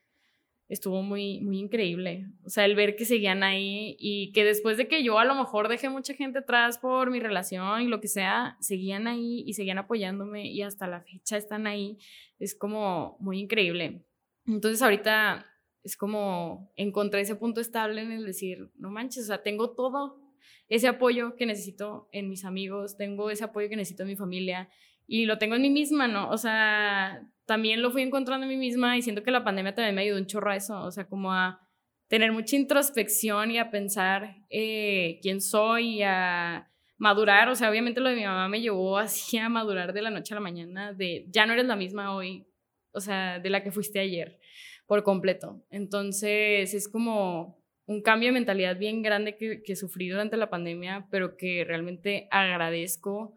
[0.68, 2.26] estuvo muy, muy increíble.
[2.44, 5.34] O sea, el ver que seguían ahí y que después de que yo a lo
[5.34, 9.54] mejor dejé mucha gente atrás por mi relación y lo que sea, seguían ahí y
[9.54, 11.98] seguían apoyándome y hasta la fecha están ahí.
[12.38, 14.04] Es como muy increíble.
[14.46, 15.46] Entonces ahorita
[15.84, 20.20] es como encontré ese punto estable en el decir, no manches, o sea, tengo todo
[20.68, 24.68] ese apoyo que necesito en mis amigos, tengo ese apoyo que necesito en mi familia
[25.06, 26.30] y lo tengo en mí misma, ¿no?
[26.30, 29.94] O sea, también lo fui encontrando en mí misma y siento que la pandemia también
[29.94, 31.60] me ayudó un chorro a eso, o sea, como a
[32.08, 38.00] tener mucha introspección y a pensar eh, quién soy y a madurar, o sea, obviamente
[38.00, 40.92] lo de mi mamá me llevó así a madurar de la noche a la mañana,
[40.94, 42.46] de ya no eres la misma hoy,
[42.92, 44.38] o sea, de la que fuiste ayer,
[44.86, 45.62] por completo.
[45.70, 51.36] Entonces, es como un cambio de mentalidad bien grande que, sufrí durante la pandemia, pero
[51.36, 53.36] que realmente agradezco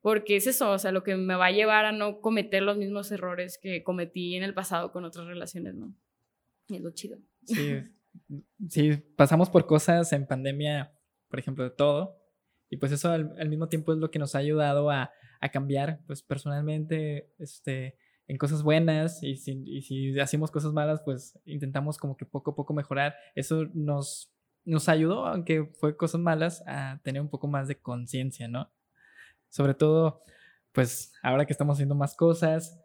[0.00, 2.76] porque es eso, o sea, lo que me va a llevar a no cometer los
[2.78, 5.92] mismos errores que cometí en el pasado con otras relaciones, ¿no?
[6.68, 7.18] Y es lo chido.
[7.44, 7.80] Sí,
[8.68, 10.92] sí, pasamos por cosas en pandemia,
[11.28, 12.16] por ejemplo, de todo,
[12.70, 15.48] y pues eso al, al mismo tiempo es lo que nos ha ayudado a, a,
[15.50, 17.96] cambiar, pues personalmente, este,
[18.28, 22.50] en cosas buenas, y si, y si hacemos cosas malas, pues intentamos como que poco
[22.50, 23.14] a poco mejorar.
[23.34, 24.30] Eso nos,
[24.66, 28.70] nos ayudó, aunque fue cosas malas, a tener un poco más de conciencia, ¿no?
[29.48, 30.22] Sobre todo,
[30.72, 32.78] pues ahora que estamos haciendo más cosas,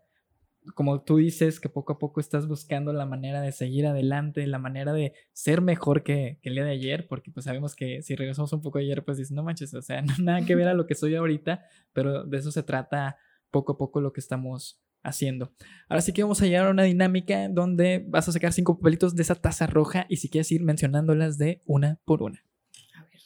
[0.75, 4.59] como tú dices, que poco a poco estás buscando la manera de seguir adelante, la
[4.59, 8.15] manera de ser mejor que, que el día de ayer, porque pues sabemos que si
[8.15, 10.73] regresamos un poco ayer, pues dices, no manches, o sea, no, nada que ver a
[10.73, 13.17] lo que soy ahorita, pero de eso se trata
[13.51, 15.53] poco a poco lo que estamos haciendo.
[15.89, 19.15] Ahora sí que vamos a llegar a una dinámica donde vas a sacar cinco papelitos
[19.15, 22.43] de esa taza roja y si quieres ir mencionándolas de una por una.
[22.95, 23.21] A ver.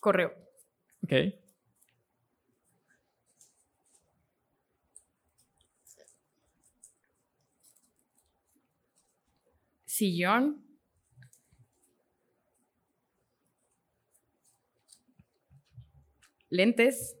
[0.00, 0.32] Correo.
[1.02, 1.12] Ok.
[9.86, 10.71] Sillón.
[16.52, 17.16] Lentes.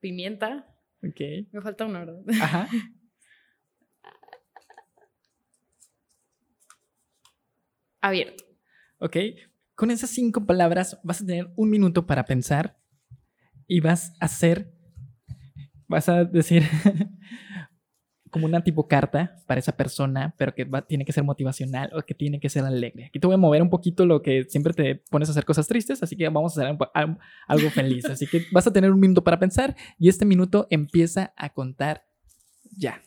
[0.00, 0.66] Pimienta.
[1.02, 1.20] Ok.
[1.52, 2.22] Me falta una, ¿verdad?
[2.38, 2.68] Ajá.
[8.02, 8.44] Abierto.
[8.98, 9.16] Ok.
[9.74, 12.78] Con esas cinco palabras vas a tener un minuto para pensar
[13.66, 14.74] y vas a hacer,
[15.88, 16.64] vas a decir
[18.30, 22.02] como una tipo carta para esa persona, pero que va, tiene que ser motivacional o
[22.02, 23.06] que tiene que ser alegre.
[23.06, 25.66] Aquí te voy a mover un poquito lo que siempre te pones a hacer cosas
[25.66, 26.78] tristes, así que vamos a hacer
[27.46, 28.04] algo feliz.
[28.06, 32.04] Así que vas a tener un minuto para pensar y este minuto empieza a contar
[32.76, 33.02] ya.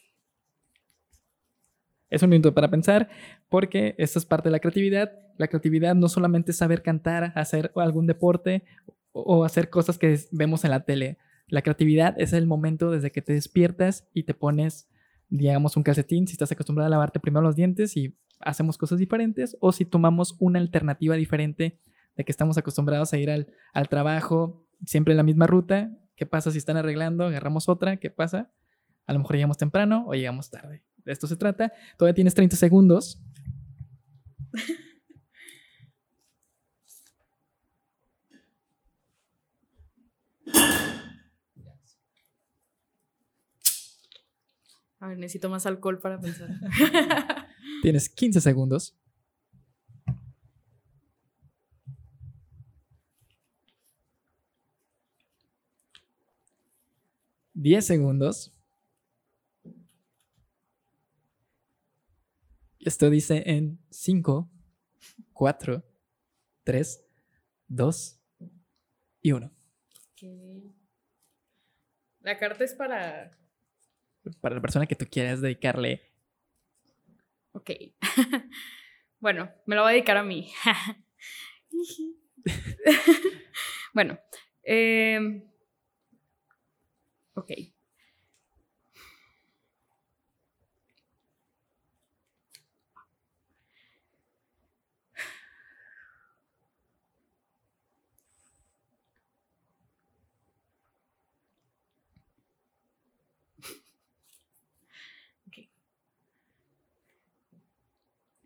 [2.09, 3.09] Es un minuto para pensar
[3.49, 5.11] porque esta es parte de la creatividad.
[5.37, 8.63] La creatividad no solamente es saber cantar, hacer algún deporte
[9.13, 11.17] o hacer cosas que vemos en la tele.
[11.47, 14.89] La creatividad es el momento desde que te despiertas y te pones
[15.37, 19.57] digamos, un calcetín, si estás acostumbrado a lavarte primero los dientes y hacemos cosas diferentes,
[19.61, 21.79] o si tomamos una alternativa diferente
[22.15, 26.27] de que estamos acostumbrados a ir al, al trabajo, siempre en la misma ruta, ¿qué
[26.27, 27.25] pasa si están arreglando?
[27.25, 28.51] Agarramos otra, ¿qué pasa?
[29.07, 30.83] A lo mejor llegamos temprano o llegamos tarde.
[31.03, 31.73] De esto se trata.
[31.97, 33.19] Todavía tienes 30 segundos.
[45.03, 46.47] A ver, necesito más alcohol para pensar.
[47.81, 48.97] Tienes 15 segundos.
[57.53, 58.53] Diez segundos.
[62.79, 64.49] Esto dice en 5,
[65.33, 65.83] 4,
[66.63, 67.05] 3,
[67.67, 68.19] 2
[69.21, 69.51] y 1.
[72.21, 73.42] La carta es para
[74.41, 76.01] para la persona que tú quieras dedicarle.
[77.53, 77.71] Ok.
[79.19, 80.51] bueno, me lo voy a dedicar a mí.
[83.93, 84.19] bueno.
[84.63, 85.43] Eh,
[87.35, 87.51] ok.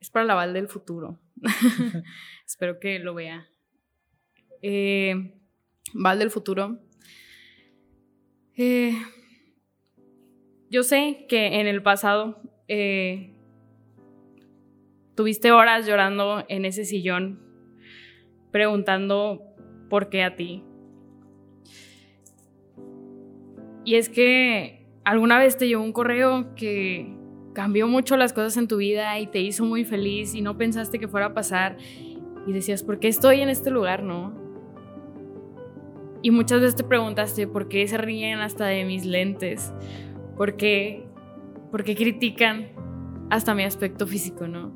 [0.09, 1.19] Para la Val del futuro.
[2.45, 3.47] Espero que lo vea.
[4.61, 5.33] Eh,
[5.93, 6.79] Val del futuro.
[8.55, 8.93] Eh,
[10.69, 13.33] yo sé que en el pasado eh,
[15.15, 17.39] tuviste horas llorando en ese sillón,
[18.51, 19.41] preguntando
[19.89, 20.63] por qué a ti.
[23.85, 27.16] Y es que alguna vez te llegó un correo que
[27.57, 30.99] cambió mucho las cosas en tu vida y te hizo muy feliz y no pensaste
[30.99, 31.75] que fuera a pasar
[32.45, 34.31] y decías, ¿por qué estoy en este lugar, no?
[36.21, 39.73] Y muchas veces te preguntaste, ¿por qué se ríen hasta de mis lentes?
[40.35, 41.07] ¿Por qué,
[41.71, 42.67] ¿Por qué critican
[43.31, 44.71] hasta mi aspecto físico, no?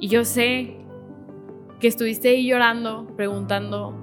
[0.00, 0.74] Y yo sé
[1.78, 3.94] que estuviste ahí llorando, preguntando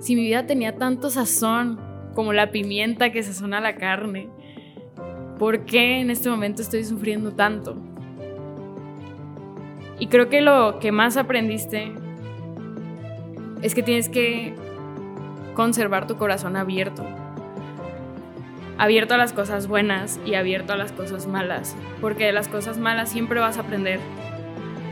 [0.00, 1.78] si mi vida tenía tanto sazón
[2.16, 4.30] como la pimienta que sazona la carne
[5.38, 7.76] ¿Por qué en este momento estoy sufriendo tanto?
[10.00, 11.92] Y creo que lo que más aprendiste
[13.62, 14.54] es que tienes que
[15.54, 17.04] conservar tu corazón abierto.
[18.78, 21.76] Abierto a las cosas buenas y abierto a las cosas malas.
[22.00, 24.00] Porque de las cosas malas siempre vas a aprender.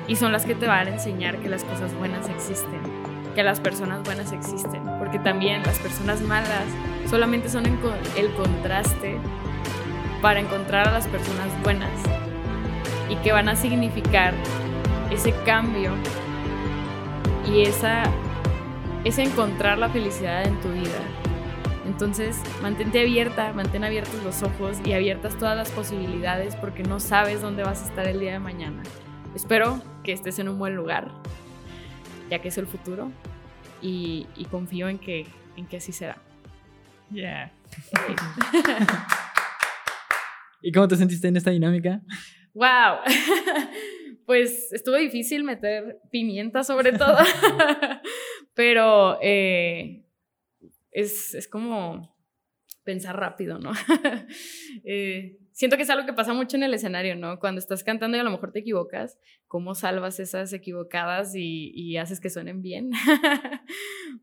[0.07, 2.80] Y son las que te van a enseñar que las cosas buenas existen.
[3.34, 4.82] Que las personas buenas existen.
[5.01, 6.64] Porque también las personas malas
[7.09, 9.18] solamente son el contraste
[10.23, 11.91] para encontrar a las personas buenas
[13.09, 14.35] y que van a significar
[15.11, 15.93] ese cambio
[17.47, 18.03] y esa
[19.05, 21.01] es encontrar la felicidad en tu vida.
[21.87, 27.41] Entonces, mantente abierta, mantén abiertos los ojos y abiertas todas las posibilidades porque no sabes
[27.41, 28.83] dónde vas a estar el día de mañana.
[29.37, 31.09] Espero que estés en un buen lugar,
[32.29, 33.12] ya que es el futuro,
[33.81, 36.17] y, confío en que, en que así será.
[37.12, 37.53] Yeah.
[40.62, 42.02] ¿Y cómo te sentiste en esta dinámica?
[42.54, 42.98] ¡Wow!
[44.26, 47.16] pues estuvo difícil meter pimienta sobre todo,
[48.54, 50.04] pero eh,
[50.90, 52.16] es, es, como
[52.82, 53.72] pensar rápido, ¿no?
[54.84, 57.38] eh, siento que es algo que pasa mucho en el escenario, ¿no?
[57.38, 62.20] Cuando estás cantando y a lo mejor te equivocas, ¿cómo salvas esas equivocadas y, haces
[62.20, 62.90] que suenen bien?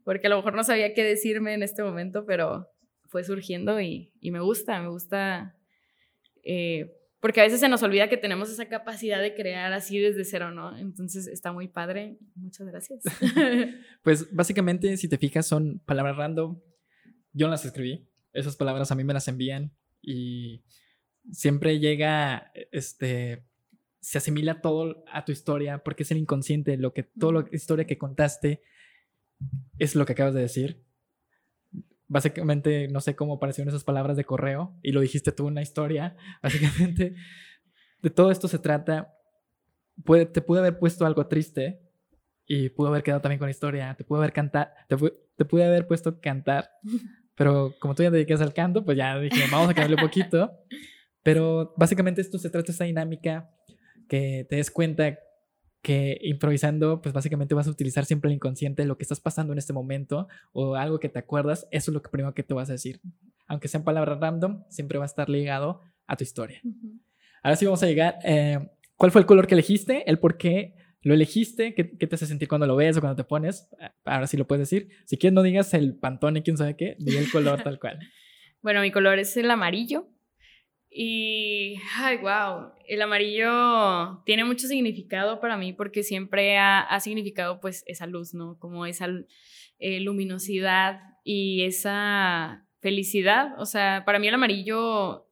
[0.04, 2.68] Porque a lo mejor no sabía qué decirme en este momento, pero
[3.08, 5.56] fue surgiendo y, me gusta, me gusta.
[6.44, 10.26] Eh, porque a veces se nos olvida que tenemos esa capacidad de crear así desde
[10.26, 10.78] cero, ¿no?
[10.78, 12.18] Entonces está muy padre.
[12.36, 13.02] Muchas gracias.
[14.04, 16.60] pues básicamente, si te fijas, son palabras random.
[17.32, 18.06] Yo no las escribí.
[18.34, 19.72] Esas palabras a mí me las envían
[20.02, 20.64] y
[21.32, 23.46] siempre llega, este,
[24.02, 27.86] se asimila todo a tu historia porque es el inconsciente, lo que, toda la historia
[27.86, 28.62] que contaste
[29.80, 30.83] es lo que acabas de decir.
[32.14, 35.64] Básicamente, no sé cómo aparecieron esas palabras de correo y lo dijiste tú en una
[35.64, 36.16] historia.
[36.44, 37.16] Básicamente,
[38.04, 39.16] de todo esto se trata.
[40.06, 41.82] Puede, te pude haber puesto algo triste
[42.46, 43.96] y pudo haber quedado también con historia.
[43.98, 44.96] Te pude haber cantar, te,
[45.36, 46.70] te pude haber puesto cantar,
[47.36, 50.08] pero como tú ya te dedicas al canto, pues ya dije, vamos a cambiarle un
[50.08, 50.52] poquito.
[51.24, 53.50] Pero básicamente esto se trata de esta dinámica
[54.10, 55.18] que te des cuenta
[55.84, 59.60] que improvisando, pues básicamente vas a utilizar siempre el inconsciente, lo que estás pasando en
[59.60, 62.70] este momento o algo que te acuerdas, eso es lo que primero que te vas
[62.70, 63.02] a decir.
[63.48, 66.62] Aunque sean palabras random, siempre va a estar ligado a tu historia.
[67.44, 68.18] Ahora sí vamos a llegar.
[68.24, 68.58] Eh,
[68.96, 70.10] ¿Cuál fue el color que elegiste?
[70.10, 71.74] ¿El por qué lo elegiste?
[71.76, 73.68] ¿Qué, te hace sentir cuando lo ves o cuando te pones?
[74.06, 74.88] Ahora sí lo puedes decir.
[75.06, 78.00] Si quieres, no digas el pantone, quién sabe qué, di el color tal cual.
[78.62, 80.08] Bueno, mi color es el amarillo.
[80.96, 87.84] Y, ay, wow, el amarillo tiene mucho significado para mí porque siempre ha, significado pues
[87.88, 88.60] esa luz, ¿no?
[88.60, 89.08] Como esa
[89.80, 93.60] eh, luminosidad y esa felicidad.
[93.60, 95.28] O sea, para mí el amarillo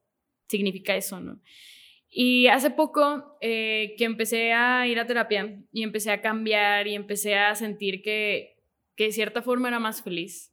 [0.48, 1.40] significa eso, ¿no?
[2.10, 6.96] Y hace poco eh, que empecé a ir a terapia y empecé a cambiar y
[6.96, 8.56] empecé a sentir que,
[8.96, 10.52] que de cierta forma era más feliz.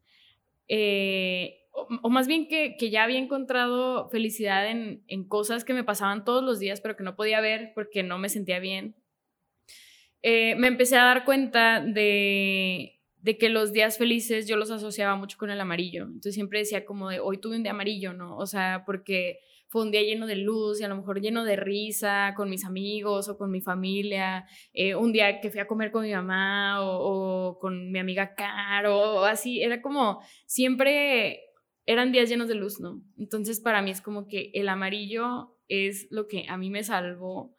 [0.67, 1.58] Eh,
[2.01, 6.59] o, más bien que, ya había encontrado felicidad en, cosas que me pasaban todos los
[6.59, 8.95] días, pero que no podía ver porque no me sentía bien.
[10.21, 15.15] Eh, me empecé a dar cuenta de, de, que los días felices yo los asociaba
[15.15, 16.03] mucho con el amarillo.
[16.03, 18.35] Entonces siempre decía como de, hoy tuve un día amarillo, ¿no?
[18.37, 21.55] O sea, porque fue un día lleno de luz y a lo mejor lleno de
[21.55, 25.91] risa con mis amigos o con mi familia, eh, un día que fui a comer
[25.91, 31.48] con mi mamá o, o con mi amiga Caro o así, era como siempre
[31.89, 33.01] eran días llenos de luz, ¿no?
[33.17, 37.55] Entonces para mí es como que el amarillo es lo que a mí me salvó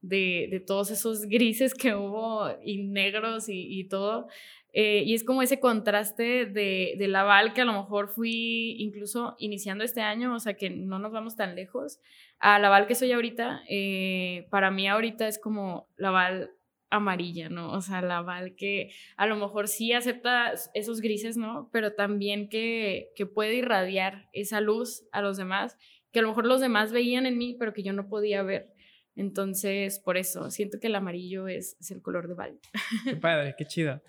[0.00, 4.26] de, todos esos grises que hubo y negros y, todo.
[4.72, 9.36] Eh, y es como ese contraste de, de Laval que a lo mejor fui incluso
[9.38, 12.00] iniciando este año, o sea que no nos vamos tan lejos,
[12.38, 13.64] a Laval que soy ahorita.
[13.68, 16.52] Eh, para mí ahorita es como Laval
[16.96, 17.72] amarilla, ¿no?
[17.72, 21.68] O sea, la Val que a lo mejor sí acepta esos grises, ¿no?
[21.72, 25.76] Pero también que, que puede irradiar esa luz a los demás,
[26.12, 28.74] que a lo mejor los demás veían en mí, pero que yo no podía ver.
[29.16, 32.58] Entonces, por eso, siento que el amarillo es, el color de Val.
[33.04, 34.02] Qué padre, qué chido.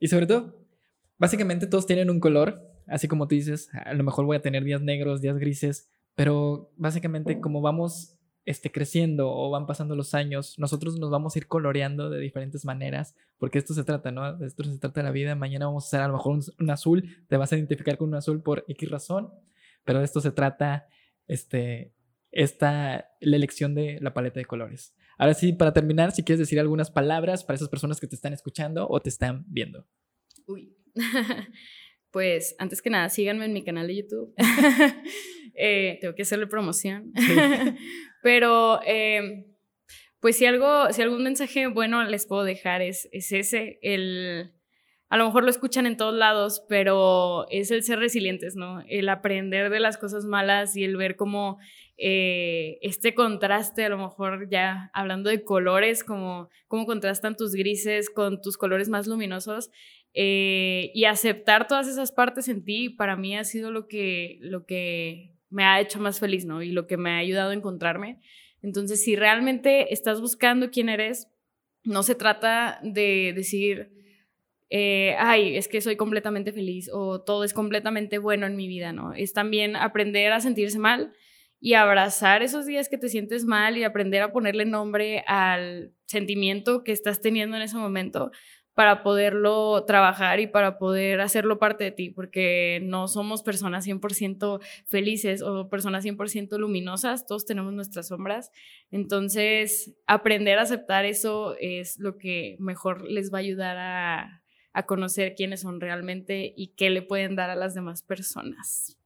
[0.00, 0.66] Y sobre todo,
[1.16, 4.64] básicamente todos tienen un color, así como tú dices, a lo mejor voy a tener
[4.64, 8.17] días negros, días grises, pero básicamente como vamos
[8.48, 12.64] esté creciendo o van pasando los años, nosotros nos vamos a ir coloreando de diferentes
[12.64, 14.38] maneras, porque esto se trata, ¿no?
[14.38, 15.34] De esto se trata de la vida.
[15.34, 18.14] Mañana vamos a hacer a lo mejor un, azul, te vas a identificar con un
[18.14, 19.30] azul por X razón,
[19.84, 20.88] pero de esto se trata
[21.26, 21.92] este,
[22.30, 24.94] esta, la elección de la paleta de colores.
[25.18, 28.32] Ahora sí, para terminar, si quieres decir algunas palabras para esas personas que te están
[28.32, 29.86] escuchando o te están viendo.
[30.46, 30.74] Uy.
[32.10, 34.34] Pues antes que nada, síganme en mi canal de YouTube.
[35.60, 37.12] Eh, tengo que hacerle promoción.
[38.22, 39.44] Pero, em,
[40.20, 44.52] pues si algo, si algún mensaje bueno les puedo dejar es, es ese, el,
[45.08, 48.82] a lo mejor lo escuchan en todos lados, pero es el ser resilientes, ¿no?
[48.88, 51.58] El aprender de las cosas malas y el ver cómo
[51.96, 58.10] eh, este contraste, a lo mejor ya hablando de colores, como cómo contrastan tus grises
[58.10, 59.70] con tus colores más luminosos,
[60.12, 64.66] eh, y aceptar todas esas partes en ti, para mí ha sido lo que, lo
[64.66, 66.62] que me ha hecho más feliz, ¿no?
[66.62, 68.20] Y lo que me ha ayudado a encontrarme.
[68.62, 71.28] Entonces, si realmente estás buscando quién eres,
[71.84, 73.90] no se trata de decir,
[74.70, 78.92] eh, ay, es que soy completamente feliz o todo es completamente bueno en mi vida,
[78.92, 79.14] ¿no?
[79.14, 81.12] Es también aprender a sentirse mal
[81.60, 86.84] y abrazar esos días que te sientes mal y aprender a ponerle nombre al sentimiento
[86.84, 88.30] que estás teniendo en ese momento
[88.78, 94.60] para poderlo trabajar y para poder hacerlo parte de ti, porque no somos personas 100%
[94.86, 98.52] felices o personas 100% luminosas, todos tenemos nuestras sombras.
[98.92, 104.86] Entonces, aprender a aceptar eso es lo que mejor les va a ayudar a, a
[104.86, 108.96] conocer quiénes son realmente y qué le pueden dar a las demás personas.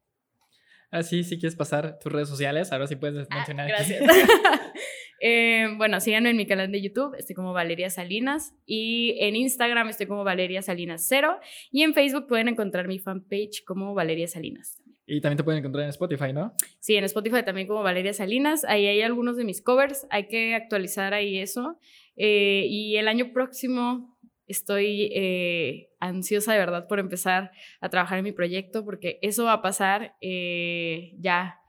[0.91, 3.69] Así, ah, si quieres pasar tus redes sociales, ahora sí puedes ah, mencionar.
[3.69, 4.03] gracias.
[5.25, 8.55] Eh, bueno, síganme en mi canal de YouTube, estoy como Valeria Salinas.
[8.67, 11.39] Y en Instagram estoy como Valeria Salinas 0.
[11.71, 14.83] Y en Facebook pueden encontrar mi fanpage como Valeria Salinas.
[15.07, 16.55] Y también te pueden encontrar en Spotify, ¿no?
[16.81, 18.65] Sí, en Spotify también como Valeria Salinas.
[18.65, 21.79] Ahí hay algunos de mis covers, hay que actualizar ahí eso.
[22.17, 24.19] Eh, y el año próximo
[24.49, 29.55] estoy eh, ansiosa de verdad por empezar a trabajar en mi proyecto porque eso va
[29.55, 31.62] a pasar eh, ya.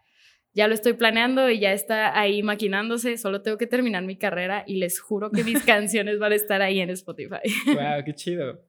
[0.54, 3.18] Ya lo estoy planeando y ya está ahí maquinándose.
[3.18, 6.62] Solo tengo que terminar mi carrera y les juro que mis canciones van a estar
[6.62, 7.42] ahí en Spotify.
[7.68, 8.04] ¡Wow!
[8.06, 8.60] ¡Qué chido!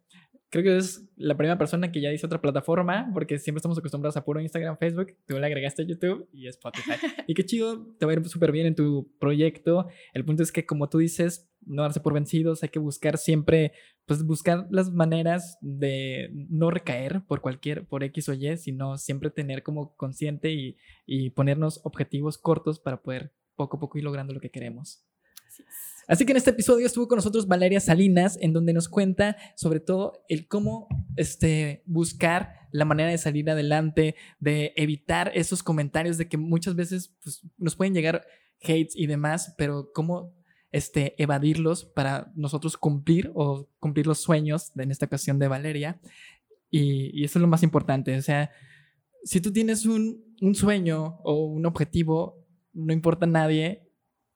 [0.54, 4.16] creo que es la primera persona que ya dice otra plataforma, porque siempre estamos acostumbrados
[4.16, 6.92] a puro Instagram, Facebook, tú le agregaste a YouTube y Spotify.
[7.26, 9.88] y qué chido, te va a ir súper bien en tu proyecto.
[10.12, 13.72] El punto es que, como tú dices, no darse por vencidos, hay que buscar siempre,
[14.06, 19.30] pues buscar las maneras de no recaer por cualquier, por X o Y, sino siempre
[19.30, 20.76] tener como consciente y,
[21.06, 25.04] y ponernos objetivos cortos para poder poco a poco ir logrando lo que queremos.
[25.46, 25.94] Así es.
[26.06, 29.80] Así que en este episodio estuvo con nosotros Valeria Salinas, en donde nos cuenta sobre
[29.80, 30.86] todo el cómo
[31.16, 37.14] este, buscar la manera de salir adelante, de evitar esos comentarios de que muchas veces
[37.22, 38.26] pues, nos pueden llegar
[38.62, 40.34] hates y demás, pero cómo
[40.74, 46.00] este, evadirlos para nosotros cumplir o cumplir los sueños, en esta ocasión de Valeria.
[46.68, 48.16] Y, y eso es lo más importante.
[48.18, 48.50] O sea,
[49.22, 53.88] si tú tienes un, un sueño o un objetivo, no importa nadie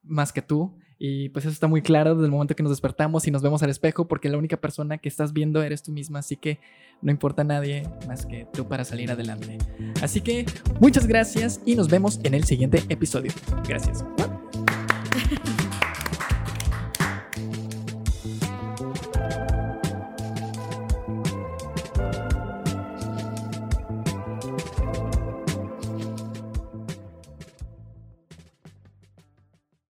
[0.05, 3.27] más que tú y pues eso está muy claro desde el momento que nos despertamos
[3.27, 6.21] y nos vemos al espejo, porque la única persona que estás viendo eres tú misma,
[6.21, 6.61] así que
[7.03, 9.59] no importa nadie más que tú para salir adelante.
[10.03, 10.47] Así que
[10.81, 13.33] muchas gracias y nos vemos en el siguiente episodio.
[13.67, 14.05] Gracias.